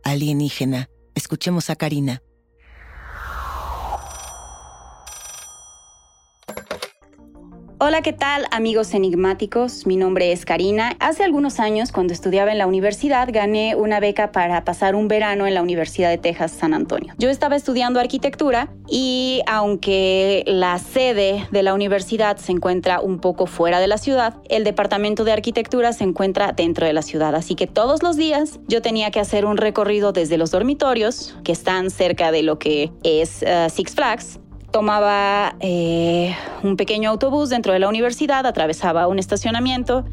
alienígena. 0.03 0.89
Escuchemos 1.15 1.69
a 1.69 1.75
Karina. 1.75 2.21
Hola, 7.85 8.01
¿qué 8.01 8.13
tal 8.13 8.45
amigos 8.51 8.93
enigmáticos? 8.93 9.85
Mi 9.85 9.97
nombre 9.97 10.31
es 10.31 10.45
Karina. 10.45 10.95
Hace 11.01 11.25
algunos 11.25 11.59
años, 11.59 11.91
cuando 11.91 12.13
estudiaba 12.13 12.49
en 12.53 12.57
la 12.57 12.65
universidad, 12.65 13.27
gané 13.29 13.75
una 13.75 13.99
beca 13.99 14.31
para 14.31 14.63
pasar 14.63 14.95
un 14.95 15.09
verano 15.09 15.47
en 15.47 15.53
la 15.53 15.61
Universidad 15.61 16.09
de 16.09 16.17
Texas 16.17 16.53
San 16.53 16.73
Antonio. 16.73 17.13
Yo 17.17 17.29
estaba 17.29 17.57
estudiando 17.57 17.99
arquitectura 17.99 18.71
y 18.87 19.41
aunque 19.47 20.45
la 20.47 20.79
sede 20.79 21.45
de 21.51 21.61
la 21.61 21.73
universidad 21.73 22.37
se 22.37 22.53
encuentra 22.53 23.01
un 23.01 23.19
poco 23.19 23.47
fuera 23.47 23.81
de 23.81 23.87
la 23.87 23.97
ciudad, 23.97 24.35
el 24.47 24.63
departamento 24.63 25.25
de 25.25 25.33
arquitectura 25.33 25.91
se 25.91 26.05
encuentra 26.05 26.53
dentro 26.53 26.87
de 26.87 26.93
la 26.93 27.01
ciudad. 27.01 27.35
Así 27.35 27.55
que 27.55 27.67
todos 27.67 28.01
los 28.01 28.15
días 28.15 28.61
yo 28.65 28.81
tenía 28.81 29.11
que 29.11 29.19
hacer 29.19 29.45
un 29.45 29.57
recorrido 29.57 30.13
desde 30.13 30.37
los 30.37 30.51
dormitorios, 30.51 31.35
que 31.43 31.51
están 31.51 31.89
cerca 31.89 32.31
de 32.31 32.43
lo 32.43 32.59
que 32.59 32.93
es 33.03 33.43
uh, 33.43 33.69
Six 33.69 33.93
Flags, 33.93 34.39
tomaba 34.73 35.55
eh, 35.59 36.35
un 36.63 36.77
pequeño 36.77 37.11
autobús 37.11 37.49
dentro 37.49 37.73
de 37.73 37.79
la 37.79 37.87
universidad, 37.87 38.43
atravesaba 38.47 39.07
un 39.07 39.19
estacionamiento, 39.19 40.03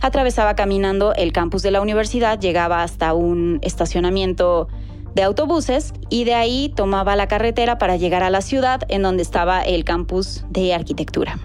atravesaba 0.00 0.54
caminando 0.54 1.12
el 1.14 1.32
campus 1.32 1.62
de 1.62 1.72
la 1.72 1.80
universidad, 1.80 2.38
llegaba 2.38 2.84
hasta 2.84 3.12
un 3.12 3.58
estacionamiento 3.62 4.68
de 5.16 5.24
autobuses 5.24 5.92
y 6.10 6.22
de 6.22 6.34
ahí 6.34 6.72
tomaba 6.76 7.16
la 7.16 7.26
carretera 7.26 7.76
para 7.76 7.96
llegar 7.96 8.22
a 8.22 8.30
la 8.30 8.40
ciudad 8.40 8.82
en 8.88 9.02
donde 9.02 9.24
estaba 9.24 9.62
el 9.62 9.84
campus 9.84 10.44
de 10.48 10.74
arquitectura. 10.74 11.40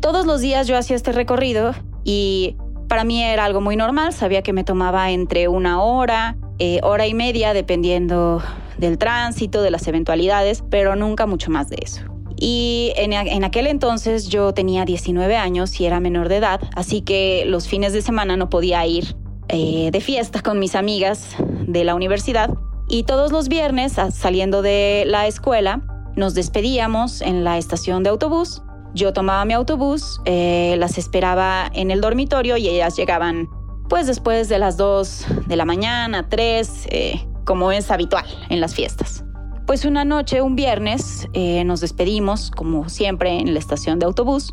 Todos 0.00 0.24
los 0.24 0.40
días 0.40 0.68
yo 0.68 0.78
hacía 0.78 0.94
este 0.94 1.10
recorrido 1.10 1.74
y 2.04 2.56
para 2.88 3.02
mí 3.02 3.24
era 3.24 3.44
algo 3.44 3.60
muy 3.60 3.74
normal, 3.74 4.12
sabía 4.12 4.42
que 4.42 4.52
me 4.52 4.62
tomaba 4.62 5.10
entre 5.10 5.48
una 5.48 5.82
hora, 5.82 6.36
eh, 6.58 6.80
hora 6.82 7.06
y 7.06 7.14
media, 7.14 7.52
dependiendo 7.52 8.42
del 8.78 8.98
tránsito, 8.98 9.62
de 9.62 9.70
las 9.70 9.86
eventualidades, 9.88 10.62
pero 10.70 10.96
nunca 10.96 11.26
mucho 11.26 11.50
más 11.50 11.68
de 11.68 11.78
eso. 11.82 12.02
Y 12.36 12.92
en, 12.96 13.12
en, 13.12 13.44
aquel 13.44 13.66
entonces 13.68 14.28
yo 14.28 14.52
tenía 14.52 14.84
19 14.84 15.36
años 15.36 15.80
y 15.80 15.86
era 15.86 16.00
menor 16.00 16.28
de 16.28 16.36
edad, 16.36 16.60
así 16.74 17.00
que 17.00 17.44
los 17.46 17.68
fines 17.68 17.92
de 17.92 18.02
semana 18.02 18.36
no 18.36 18.50
podía 18.50 18.84
ir 18.86 19.14
eh, 19.48 19.90
de 19.92 20.00
fiesta 20.00 20.40
con 20.40 20.58
mis 20.58 20.74
amigas 20.74 21.36
de 21.66 21.84
la 21.84 21.94
universidad 21.94 22.50
y 22.88 23.04
todos 23.04 23.32
los 23.32 23.48
viernes, 23.48 23.94
saliendo 24.12 24.62
de 24.62 25.04
la 25.06 25.26
escuela, 25.26 25.82
nos 26.16 26.34
despedíamos 26.34 27.22
en 27.22 27.44
la 27.44 27.58
estación 27.58 28.02
de 28.02 28.10
autobús. 28.10 28.62
Yo 28.94 29.12
tomaba 29.12 29.44
mi 29.44 29.54
autobús, 29.54 30.20
eh, 30.24 30.76
las 30.78 30.98
esperaba 30.98 31.70
en 31.74 31.90
el 31.90 32.00
dormitorio 32.00 32.56
y 32.56 32.68
ellas 32.68 32.96
llegaban 32.96 33.48
pues 33.94 34.08
después 34.08 34.48
de 34.48 34.58
las 34.58 34.76
2 34.76 35.26
de 35.46 35.54
la 35.54 35.64
mañana, 35.64 36.28
3, 36.28 36.88
eh, 36.90 37.28
como 37.44 37.70
es 37.70 37.92
habitual 37.92 38.26
en 38.48 38.60
las 38.60 38.74
fiestas. 38.74 39.22
Pues 39.68 39.84
una 39.84 40.04
noche, 40.04 40.42
un 40.42 40.56
viernes, 40.56 41.28
eh, 41.32 41.62
nos 41.62 41.80
despedimos, 41.80 42.50
como 42.50 42.88
siempre, 42.88 43.38
en 43.38 43.54
la 43.54 43.60
estación 43.60 44.00
de 44.00 44.06
autobús. 44.06 44.52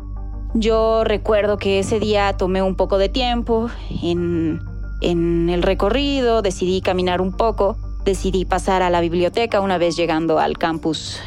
Yo 0.54 1.02
recuerdo 1.02 1.58
que 1.58 1.80
ese 1.80 1.98
día 1.98 2.36
tomé 2.36 2.62
un 2.62 2.76
poco 2.76 2.98
de 2.98 3.08
tiempo 3.08 3.68
en, 4.00 4.60
en 5.00 5.50
el 5.50 5.64
recorrido, 5.64 6.40
decidí 6.40 6.80
caminar 6.80 7.20
un 7.20 7.32
poco, 7.32 7.76
decidí 8.04 8.44
pasar 8.44 8.80
a 8.82 8.90
la 8.90 9.00
biblioteca 9.00 9.60
una 9.60 9.76
vez 9.76 9.96
llegando 9.96 10.38
al 10.38 10.56
campus 10.56 11.18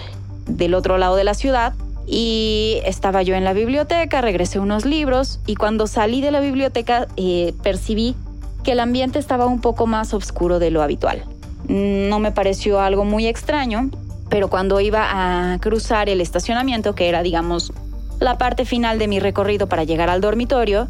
del 0.48 0.74
otro 0.74 0.98
lado 0.98 1.18
de 1.18 1.26
la 1.26 1.34
ciudad 1.34 1.74
y 2.08 2.82
estaba 2.86 3.24
yo 3.24 3.36
en 3.36 3.44
la 3.44 3.54
biblioteca, 3.54 4.22
regresé 4.22 4.60
unos 4.60 4.86
libros 4.86 5.40
y 5.46 5.56
cuando 5.56 5.88
salí 5.88 6.22
de 6.22 6.32
la 6.32 6.40
biblioteca 6.40 7.08
eh, 7.18 7.54
percibí 7.64 8.16
que 8.64 8.74
el 8.74 8.80
ambiente 8.80 9.20
estaba 9.20 9.46
un 9.46 9.62
poco 9.62 9.88
más 9.88 10.14
oscuro 10.14 10.60
de 10.60 10.72
lo 10.72 10.82
habitual. 10.82 11.24
No 11.68 12.20
me 12.20 12.32
pareció 12.32 12.80
algo 12.80 13.06
muy 13.06 13.28
extraño, 13.28 13.90
pero 14.30 14.50
cuando 14.50 14.80
iba 14.82 15.54
a 15.54 15.60
cruzar 15.60 16.10
el 16.10 16.22
estacionamiento, 16.22 16.94
que 16.94 17.10
era 17.10 17.24
digamos 17.24 17.74
la 18.20 18.38
parte 18.38 18.66
final 18.66 19.00
de 19.00 19.08
mi 19.08 19.20
recorrido 19.20 19.68
para 19.68 19.84
llegar 19.84 20.10
al 20.10 20.22
dormitorio, 20.22 20.88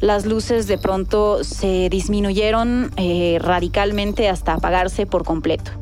las 0.00 0.26
luces 0.26 0.66
de 0.66 0.78
pronto 0.78 1.44
se 1.44 1.88
disminuyeron 1.88 2.90
eh, 2.96 3.38
radicalmente 3.40 4.28
hasta 4.28 4.54
apagarse 4.54 5.06
por 5.06 5.24
completo. 5.24 5.72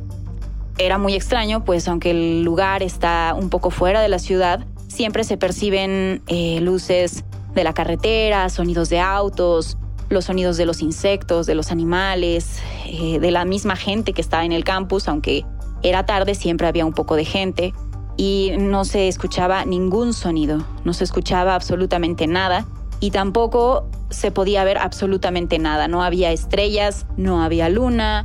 Era 0.79 0.99
muy 0.99 1.15
extraño, 1.15 1.65
pues 1.65 1.87
aunque 1.89 2.11
el 2.11 2.43
lugar 2.43 2.83
está 2.83 3.35
un 3.39 3.51
poco 3.51 3.71
fuera 3.71 4.01
de 4.01 4.09
la 4.09 4.19
ciudad, 4.19 4.67
siempre 4.89 5.25
se 5.25 5.37
perciben 5.37 6.23
eh, 6.27 6.61
luces 6.61 7.25
de 7.55 7.65
la 7.65 7.73
carretera, 7.73 8.49
sonidos 8.49 8.89
de 8.89 9.01
autos, 9.01 9.77
los 10.09 10.27
sonidos 10.27 10.57
de 10.57 10.67
los 10.67 10.83
insectos, 10.83 11.47
de 11.47 11.55
los 11.55 11.71
animales, 11.71 12.59
eh, 12.87 13.19
de 13.19 13.31
la 13.31 13.45
misma 13.45 13.77
gente 13.77 14.13
que 14.13 14.21
estaba 14.21 14.45
en 14.45 14.53
el 14.53 14.65
campus, 14.65 15.09
aunque 15.09 15.45
era 15.83 16.07
tarde, 16.07 16.35
siempre 16.35 16.67
había 16.67 16.87
un 16.87 16.93
poco 16.93 17.17
de 17.17 17.25
gente 17.25 17.73
y 18.17 18.53
no 18.59 18.85
se 18.85 19.09
escuchaba 19.09 19.65
ningún 19.65 20.13
sonido, 20.13 20.65
no 20.85 20.93
se 20.93 21.05
escuchaba 21.05 21.55
absolutamente 21.55 22.27
nada 22.27 22.67
y 23.01 23.11
tampoco 23.11 23.89
se 24.11 24.31
podía 24.31 24.63
ver 24.65 24.79
absolutamente 24.79 25.59
nada, 25.59 25.89
no 25.89 26.05
había 26.05 26.31
estrellas, 26.31 27.07
no 27.17 27.43
había 27.43 27.69
luna, 27.69 28.23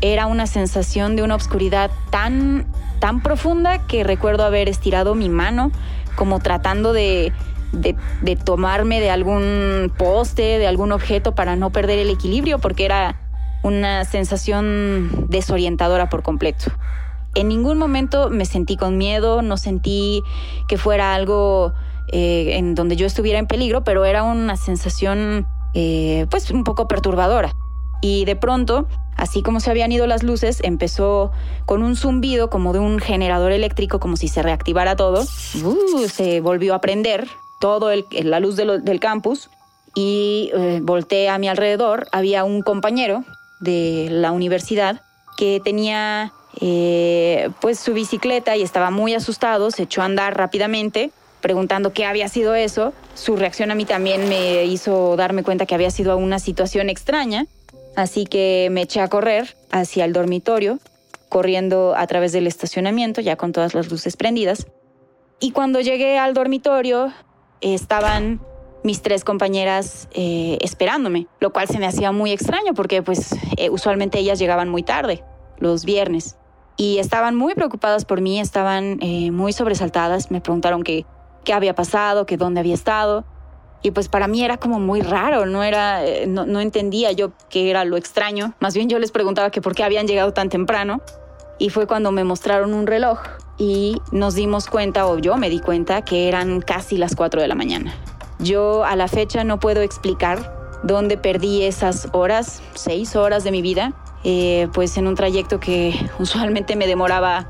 era 0.00 0.26
una 0.26 0.46
sensación 0.46 1.16
de 1.16 1.22
una 1.22 1.34
oscuridad 1.34 1.90
tan, 2.10 2.66
tan 3.00 3.22
profunda 3.22 3.86
que 3.86 4.04
recuerdo 4.04 4.44
haber 4.44 4.68
estirado 4.68 5.14
mi 5.14 5.28
mano 5.28 5.72
como 6.16 6.40
tratando 6.40 6.92
de, 6.92 7.32
de, 7.72 8.36
tomarme 8.36 9.00
de 9.00 9.10
algún 9.10 9.92
poste, 9.96 10.58
de 10.58 10.66
algún 10.66 10.92
objeto 10.92 11.34
para 11.34 11.56
no 11.56 11.70
perder 11.70 11.98
el 11.98 12.10
equilibrio, 12.10 12.58
porque 12.58 12.84
era 12.84 13.20
una 13.62 14.04
sensación 14.04 15.26
desorientadora 15.28 16.08
por 16.08 16.22
completo. 16.22 16.72
En 17.34 17.48
ningún 17.48 17.78
momento 17.78 18.30
me 18.30 18.46
sentí 18.46 18.76
con 18.76 18.96
miedo, 18.96 19.42
no 19.42 19.56
sentí 19.56 20.22
que 20.68 20.78
fuera 20.78 21.14
algo 21.14 21.74
eh, 22.08 22.56
en 22.56 22.74
donde 22.74 22.96
yo 22.96 23.06
estuviera 23.06 23.38
en 23.38 23.46
peligro, 23.46 23.84
pero 23.84 24.04
era 24.04 24.22
una 24.22 24.56
sensación 24.56 25.46
eh, 25.74 26.26
pues 26.30 26.50
un 26.50 26.64
poco 26.64 26.88
perturbadora. 26.88 27.52
Y 28.00 28.24
de 28.24 28.36
pronto 28.36 28.86
Así 29.16 29.42
como 29.42 29.60
se 29.60 29.70
habían 29.70 29.90
ido 29.92 30.06
las 30.06 30.22
luces, 30.22 30.60
empezó 30.62 31.32
con 31.64 31.82
un 31.82 31.96
zumbido 31.96 32.50
como 32.50 32.72
de 32.72 32.80
un 32.80 32.98
generador 32.98 33.50
eléctrico, 33.50 33.98
como 33.98 34.16
si 34.16 34.28
se 34.28 34.42
reactivara 34.42 34.94
todo. 34.94 35.24
Uh, 35.64 36.06
se 36.08 36.40
volvió 36.40 36.74
a 36.74 36.80
prender 36.80 37.26
todo 37.58 37.90
la 38.10 38.40
luz 38.40 38.56
del 38.56 39.00
campus 39.00 39.48
y 39.94 40.50
eh, 40.54 40.80
volteé 40.82 41.30
a 41.30 41.38
mi 41.38 41.48
alrededor. 41.48 42.06
Había 42.12 42.44
un 42.44 42.60
compañero 42.60 43.24
de 43.60 44.08
la 44.10 44.32
universidad 44.32 45.00
que 45.38 45.62
tenía 45.64 46.32
eh, 46.60 47.48
pues 47.60 47.78
su 47.78 47.94
bicicleta 47.94 48.54
y 48.56 48.62
estaba 48.62 48.90
muy 48.90 49.14
asustado, 49.14 49.70
se 49.70 49.84
echó 49.84 50.02
a 50.02 50.04
andar 50.04 50.36
rápidamente 50.36 51.10
preguntando 51.40 51.92
qué 51.92 52.04
había 52.04 52.28
sido 52.28 52.54
eso. 52.54 52.92
Su 53.14 53.36
reacción 53.36 53.70
a 53.70 53.74
mí 53.74 53.86
también 53.86 54.28
me 54.28 54.64
hizo 54.64 55.16
darme 55.16 55.42
cuenta 55.42 55.64
que 55.64 55.74
había 55.74 55.90
sido 55.90 56.16
una 56.18 56.38
situación 56.38 56.90
extraña 56.90 57.46
Así 57.96 58.26
que 58.26 58.68
me 58.70 58.82
eché 58.82 59.00
a 59.00 59.08
correr 59.08 59.56
hacia 59.70 60.04
el 60.04 60.12
dormitorio, 60.12 60.78
corriendo 61.28 61.94
a 61.96 62.06
través 62.06 62.32
del 62.32 62.46
estacionamiento, 62.46 63.20
ya 63.20 63.36
con 63.36 63.52
todas 63.52 63.74
las 63.74 63.90
luces 63.90 64.16
prendidas. 64.16 64.66
Y 65.40 65.50
cuando 65.50 65.80
llegué 65.80 66.18
al 66.18 66.34
dormitorio, 66.34 67.12
estaban 67.60 68.40
mis 68.84 69.02
tres 69.02 69.24
compañeras 69.24 70.08
eh, 70.12 70.58
esperándome, 70.60 71.26
lo 71.40 71.52
cual 71.52 71.68
se 71.68 71.78
me 71.78 71.86
hacía 71.86 72.12
muy 72.12 72.30
extraño 72.30 72.72
porque 72.74 73.02
pues 73.02 73.34
eh, 73.56 73.68
usualmente 73.68 74.18
ellas 74.18 74.38
llegaban 74.38 74.68
muy 74.68 74.82
tarde, 74.82 75.24
los 75.58 75.84
viernes. 75.84 76.36
Y 76.76 76.98
estaban 76.98 77.34
muy 77.34 77.54
preocupadas 77.54 78.04
por 78.04 78.20
mí, 78.20 78.38
estaban 78.38 78.98
eh, 79.00 79.30
muy 79.30 79.52
sobresaltadas, 79.52 80.30
me 80.30 80.40
preguntaron 80.40 80.82
qué, 80.82 81.06
qué 81.44 81.54
había 81.54 81.74
pasado, 81.74 82.26
que 82.26 82.36
dónde 82.36 82.60
había 82.60 82.74
estado. 82.74 83.24
Y 83.82 83.90
pues 83.90 84.08
para 84.08 84.26
mí 84.26 84.44
era 84.44 84.56
como 84.56 84.80
muy 84.80 85.00
raro, 85.00 85.46
no 85.46 85.62
era, 85.62 86.04
eh, 86.04 86.26
no, 86.26 86.60
entendía 86.60 87.12
yo 87.12 87.32
qué 87.48 87.70
era 87.70 87.84
lo 87.84 87.96
extraño. 87.96 88.54
Más 88.60 88.74
bien 88.74 88.88
yo 88.88 88.98
les 88.98 89.12
preguntaba 89.12 89.50
que 89.50 89.60
por 89.60 89.74
qué 89.74 89.84
habían 89.84 90.06
llegado 90.06 90.32
tan 90.32 90.48
temprano. 90.48 91.00
Y 91.58 91.70
fue 91.70 91.86
cuando 91.86 92.12
me 92.12 92.24
mostraron 92.24 92.74
un 92.74 92.86
reloj 92.86 93.18
y 93.58 94.02
nos 94.12 94.34
dimos 94.34 94.66
cuenta, 94.66 95.06
o 95.06 95.18
yo 95.18 95.36
me 95.38 95.48
di 95.48 95.60
cuenta, 95.60 96.02
que 96.02 96.28
eran 96.28 96.60
casi 96.60 96.98
las 96.98 97.14
4 97.14 97.40
de 97.40 97.48
la 97.48 97.54
mañana. 97.54 97.94
Yo 98.38 98.84
a 98.84 98.96
la 98.96 99.08
fecha 99.08 99.44
no 99.44 99.58
puedo 99.58 99.80
explicar 99.80 100.54
dónde 100.82 101.16
perdí 101.16 101.62
esas 101.62 102.08
horas, 102.12 102.62
seis 102.74 103.16
horas 103.16 103.44
de 103.44 103.50
mi 103.50 103.62
vida, 103.62 103.94
eh, 104.24 104.68
pues 104.74 104.96
en 104.98 105.06
un 105.06 105.14
trayecto 105.14 105.60
que 105.60 105.94
usualmente 106.18 106.76
me 106.76 106.86
demoraba 106.86 107.46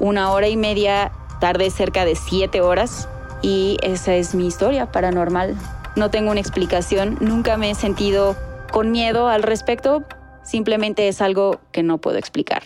una 0.00 0.32
hora 0.32 0.48
y 0.48 0.56
media, 0.56 1.12
tardé 1.40 1.70
cerca 1.70 2.04
de 2.04 2.16
siete 2.16 2.60
horas 2.60 3.08
y 3.42 3.76
esa 3.82 4.14
es 4.14 4.34
mi 4.34 4.46
historia 4.46 4.90
paranormal. 4.90 5.56
No 5.96 6.10
tengo 6.10 6.30
una 6.30 6.40
explicación, 6.40 7.16
nunca 7.20 7.56
me 7.56 7.70
he 7.70 7.74
sentido 7.74 8.36
con 8.72 8.90
miedo 8.90 9.28
al 9.28 9.42
respecto, 9.42 10.04
simplemente 10.44 11.08
es 11.08 11.20
algo 11.20 11.60
que 11.72 11.82
no 11.82 11.98
puedo 11.98 12.18
explicar. 12.18 12.62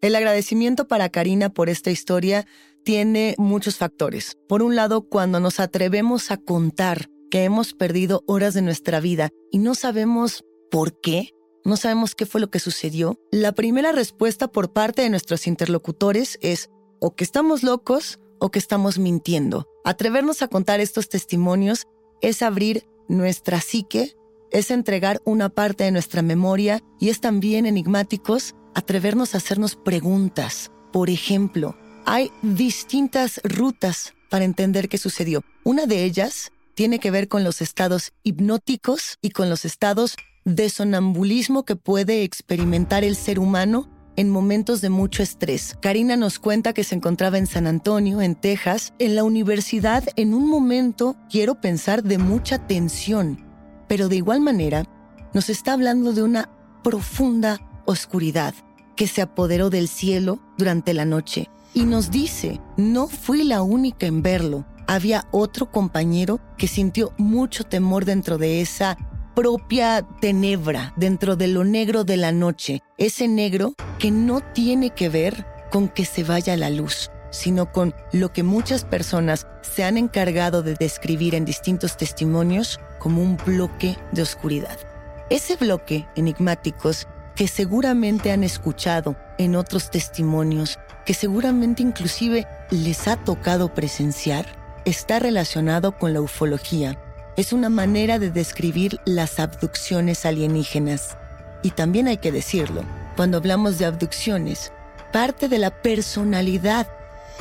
El 0.00 0.16
agradecimiento 0.16 0.88
para 0.88 1.08
Karina 1.08 1.50
por 1.50 1.68
esta 1.68 1.90
historia 1.90 2.46
tiene 2.84 3.34
muchos 3.38 3.76
factores. 3.76 4.36
Por 4.48 4.62
un 4.62 4.74
lado, 4.74 5.08
cuando 5.08 5.40
nos 5.40 5.60
atrevemos 5.60 6.30
a 6.30 6.36
contar 6.36 7.08
que 7.30 7.44
hemos 7.44 7.72
perdido 7.72 8.22
horas 8.26 8.54
de 8.54 8.62
nuestra 8.62 9.00
vida 9.00 9.30
y 9.50 9.58
no 9.58 9.74
sabemos 9.74 10.44
por 10.70 11.00
qué, 11.00 11.30
no 11.64 11.76
sabemos 11.76 12.14
qué 12.14 12.26
fue 12.26 12.40
lo 12.40 12.50
que 12.50 12.58
sucedió, 12.58 13.16
la 13.30 13.52
primera 13.52 13.92
respuesta 13.92 14.48
por 14.48 14.72
parte 14.72 15.02
de 15.02 15.10
nuestros 15.10 15.46
interlocutores 15.46 16.38
es 16.42 16.68
o 17.00 17.14
que 17.14 17.24
estamos 17.24 17.62
locos 17.62 18.18
o 18.42 18.50
que 18.50 18.58
estamos 18.58 18.98
mintiendo. 18.98 19.68
Atrevernos 19.84 20.42
a 20.42 20.48
contar 20.48 20.80
estos 20.80 21.08
testimonios 21.08 21.86
es 22.22 22.42
abrir 22.42 22.88
nuestra 23.06 23.60
psique, 23.60 24.16
es 24.50 24.72
entregar 24.72 25.20
una 25.24 25.48
parte 25.48 25.84
de 25.84 25.92
nuestra 25.92 26.22
memoria 26.22 26.82
y 26.98 27.10
es 27.10 27.20
también 27.20 27.66
enigmáticos 27.66 28.56
atrevernos 28.74 29.34
a 29.34 29.38
hacernos 29.38 29.76
preguntas. 29.76 30.72
Por 30.92 31.08
ejemplo, 31.08 31.76
hay 32.04 32.32
distintas 32.42 33.40
rutas 33.44 34.12
para 34.28 34.44
entender 34.44 34.88
qué 34.88 34.98
sucedió. 34.98 35.44
Una 35.62 35.86
de 35.86 36.02
ellas 36.02 36.50
tiene 36.74 36.98
que 36.98 37.12
ver 37.12 37.28
con 37.28 37.44
los 37.44 37.62
estados 37.62 38.12
hipnóticos 38.24 39.18
y 39.22 39.30
con 39.30 39.50
los 39.50 39.64
estados 39.64 40.16
de 40.44 40.68
sonambulismo 40.68 41.64
que 41.64 41.76
puede 41.76 42.24
experimentar 42.24 43.04
el 43.04 43.14
ser 43.14 43.38
humano 43.38 43.88
en 44.16 44.30
momentos 44.30 44.80
de 44.80 44.90
mucho 44.90 45.22
estrés. 45.22 45.76
Karina 45.80 46.16
nos 46.16 46.38
cuenta 46.38 46.72
que 46.72 46.84
se 46.84 46.94
encontraba 46.94 47.38
en 47.38 47.46
San 47.46 47.66
Antonio, 47.66 48.20
en 48.20 48.34
Texas, 48.34 48.92
en 48.98 49.14
la 49.14 49.24
universidad 49.24 50.04
en 50.16 50.34
un 50.34 50.48
momento, 50.48 51.16
quiero 51.30 51.60
pensar, 51.60 52.02
de 52.02 52.18
mucha 52.18 52.58
tensión, 52.66 53.44
pero 53.88 54.08
de 54.08 54.16
igual 54.16 54.40
manera 54.40 54.84
nos 55.32 55.48
está 55.48 55.72
hablando 55.72 56.12
de 56.12 56.22
una 56.22 56.50
profunda 56.82 57.60
oscuridad 57.84 58.54
que 58.96 59.06
se 59.06 59.22
apoderó 59.22 59.70
del 59.70 59.88
cielo 59.88 60.40
durante 60.58 60.94
la 60.94 61.04
noche. 61.04 61.48
Y 61.74 61.84
nos 61.84 62.10
dice, 62.10 62.60
no 62.76 63.08
fui 63.08 63.44
la 63.44 63.62
única 63.62 64.06
en 64.06 64.22
verlo, 64.22 64.66
había 64.86 65.26
otro 65.30 65.70
compañero 65.70 66.38
que 66.58 66.68
sintió 66.68 67.12
mucho 67.16 67.64
temor 67.64 68.04
dentro 68.04 68.36
de 68.36 68.60
esa 68.60 68.98
propia 69.34 70.06
tenebra 70.20 70.92
dentro 70.96 71.36
de 71.36 71.48
lo 71.48 71.64
negro 71.64 72.04
de 72.04 72.16
la 72.16 72.32
noche, 72.32 72.82
ese 72.98 73.28
negro 73.28 73.74
que 73.98 74.10
no 74.10 74.40
tiene 74.40 74.90
que 74.90 75.08
ver 75.08 75.46
con 75.70 75.88
que 75.88 76.04
se 76.04 76.24
vaya 76.24 76.56
la 76.56 76.70
luz, 76.70 77.10
sino 77.30 77.72
con 77.72 77.94
lo 78.12 78.32
que 78.32 78.42
muchas 78.42 78.84
personas 78.84 79.46
se 79.62 79.84
han 79.84 79.96
encargado 79.96 80.62
de 80.62 80.74
describir 80.74 81.34
en 81.34 81.44
distintos 81.44 81.96
testimonios 81.96 82.78
como 82.98 83.22
un 83.22 83.36
bloque 83.36 83.96
de 84.12 84.22
oscuridad. 84.22 84.78
Ese 85.30 85.56
bloque, 85.56 86.06
enigmáticos, 86.14 87.08
que 87.34 87.48
seguramente 87.48 88.30
han 88.30 88.44
escuchado 88.44 89.16
en 89.38 89.56
otros 89.56 89.90
testimonios, 89.90 90.78
que 91.06 91.14
seguramente 91.14 91.82
inclusive 91.82 92.46
les 92.70 93.08
ha 93.08 93.16
tocado 93.16 93.72
presenciar, 93.72 94.46
está 94.84 95.18
relacionado 95.18 95.96
con 95.96 96.12
la 96.12 96.20
ufología. 96.20 96.98
Es 97.34 97.54
una 97.54 97.70
manera 97.70 98.18
de 98.18 98.30
describir 98.30 99.00
las 99.06 99.40
abducciones 99.40 100.26
alienígenas. 100.26 101.16
Y 101.62 101.70
también 101.70 102.06
hay 102.06 102.18
que 102.18 102.30
decirlo, 102.30 102.82
cuando 103.16 103.38
hablamos 103.38 103.78
de 103.78 103.86
abducciones, 103.86 104.70
parte 105.12 105.48
de 105.48 105.58
la 105.58 105.70
personalidad 105.70 106.88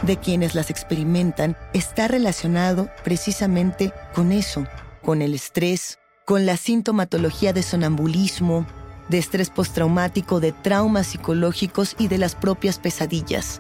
de 0.04 0.16
quienes 0.16 0.56
las 0.56 0.70
experimentan 0.70 1.58
está 1.74 2.08
relacionado 2.08 2.90
precisamente 3.04 3.92
con 4.14 4.32
eso, 4.32 4.66
con 5.02 5.22
el 5.22 5.34
estrés, 5.34 6.00
con 6.24 6.46
la 6.46 6.56
sintomatología 6.56 7.52
de 7.52 7.62
sonambulismo, 7.62 8.66
de 9.10 9.18
estrés 9.18 9.50
postraumático, 9.50 10.40
de 10.40 10.54
traumas 10.54 11.08
psicológicos 11.08 11.96
y 12.00 12.08
de 12.08 12.18
las 12.18 12.36
propias 12.36 12.80
pesadillas. 12.80 13.60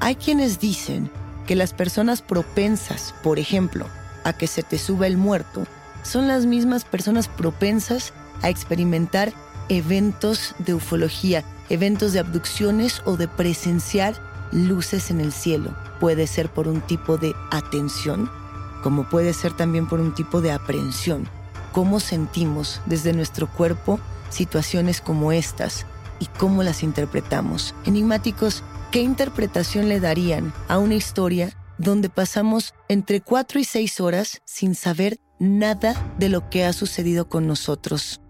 Hay 0.00 0.16
quienes 0.16 0.60
dicen 0.60 1.10
que 1.46 1.56
las 1.56 1.72
personas 1.72 2.20
propensas, 2.20 3.14
por 3.22 3.38
ejemplo, 3.38 3.86
a 4.24 4.32
que 4.32 4.46
se 4.46 4.62
te 4.62 4.78
suba 4.78 5.06
el 5.06 5.16
muerto, 5.16 5.66
son 6.02 6.28
las 6.28 6.46
mismas 6.46 6.84
personas 6.84 7.28
propensas 7.28 8.12
a 8.42 8.48
experimentar 8.48 9.32
eventos 9.68 10.54
de 10.58 10.74
ufología, 10.74 11.44
eventos 11.68 12.12
de 12.12 12.20
abducciones 12.20 13.02
o 13.04 13.16
de 13.16 13.28
presenciar 13.28 14.14
luces 14.52 15.10
en 15.10 15.20
el 15.20 15.32
cielo. 15.32 15.74
Puede 16.00 16.26
ser 16.26 16.48
por 16.48 16.68
un 16.68 16.80
tipo 16.80 17.18
de 17.18 17.34
atención, 17.50 18.30
como 18.82 19.08
puede 19.08 19.34
ser 19.34 19.52
también 19.52 19.86
por 19.88 20.00
un 20.00 20.14
tipo 20.14 20.40
de 20.40 20.52
aprehensión. 20.52 21.28
Cómo 21.72 22.00
sentimos 22.00 22.80
desde 22.86 23.12
nuestro 23.12 23.46
cuerpo 23.46 24.00
situaciones 24.30 25.00
como 25.00 25.32
estas 25.32 25.86
y 26.20 26.26
cómo 26.38 26.62
las 26.62 26.82
interpretamos. 26.82 27.74
Enigmáticos, 27.84 28.62
¿qué 28.90 29.00
interpretación 29.00 29.88
le 29.88 30.00
darían 30.00 30.52
a 30.68 30.78
una 30.78 30.94
historia 30.94 31.52
donde 31.78 32.10
pasamos 32.10 32.74
entre 32.88 33.20
cuatro 33.20 33.60
y 33.60 33.64
seis 33.64 34.00
horas 34.00 34.42
sin 34.44 34.74
saber 34.74 35.20
nada 35.38 35.94
de 36.18 36.28
lo 36.28 36.50
que 36.50 36.64
ha 36.64 36.72
sucedido 36.72 37.28
con 37.28 37.46
nosotros? 37.46 38.20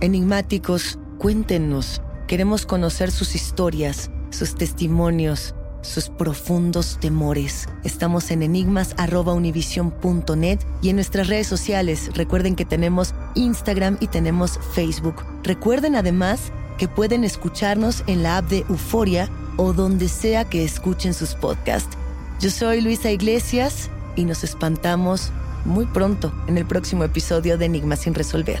Enigmáticos, 0.00 1.00
cuéntenos. 1.18 2.00
Queremos 2.26 2.66
conocer 2.66 3.10
sus 3.10 3.34
historias, 3.34 4.10
sus 4.30 4.54
testimonios, 4.54 5.54
sus 5.82 6.08
profundos 6.08 6.98
temores. 7.00 7.68
Estamos 7.84 8.30
en 8.30 8.42
enigmas.univision.net 8.42 10.60
y 10.80 10.88
en 10.88 10.96
nuestras 10.96 11.28
redes 11.28 11.46
sociales. 11.46 12.08
Recuerden 12.14 12.56
que 12.56 12.64
tenemos 12.64 13.14
Instagram 13.34 13.98
y 14.00 14.06
tenemos 14.06 14.58
Facebook. 14.74 15.16
Recuerden 15.42 15.96
además 15.96 16.50
que 16.78 16.88
pueden 16.88 17.24
escucharnos 17.24 18.04
en 18.06 18.22
la 18.22 18.38
app 18.38 18.48
de 18.48 18.64
Euforia 18.68 19.28
o 19.56 19.72
donde 19.72 20.08
sea 20.08 20.44
que 20.48 20.64
escuchen 20.64 21.14
sus 21.14 21.34
podcasts. 21.34 21.96
Yo 22.40 22.50
soy 22.50 22.80
Luisa 22.80 23.10
Iglesias 23.10 23.90
y 24.16 24.24
nos 24.24 24.44
espantamos 24.44 25.30
muy 25.64 25.86
pronto 25.86 26.32
en 26.48 26.58
el 26.58 26.66
próximo 26.66 27.04
episodio 27.04 27.56
de 27.58 27.66
Enigmas 27.66 28.00
sin 28.00 28.14
resolver. 28.14 28.60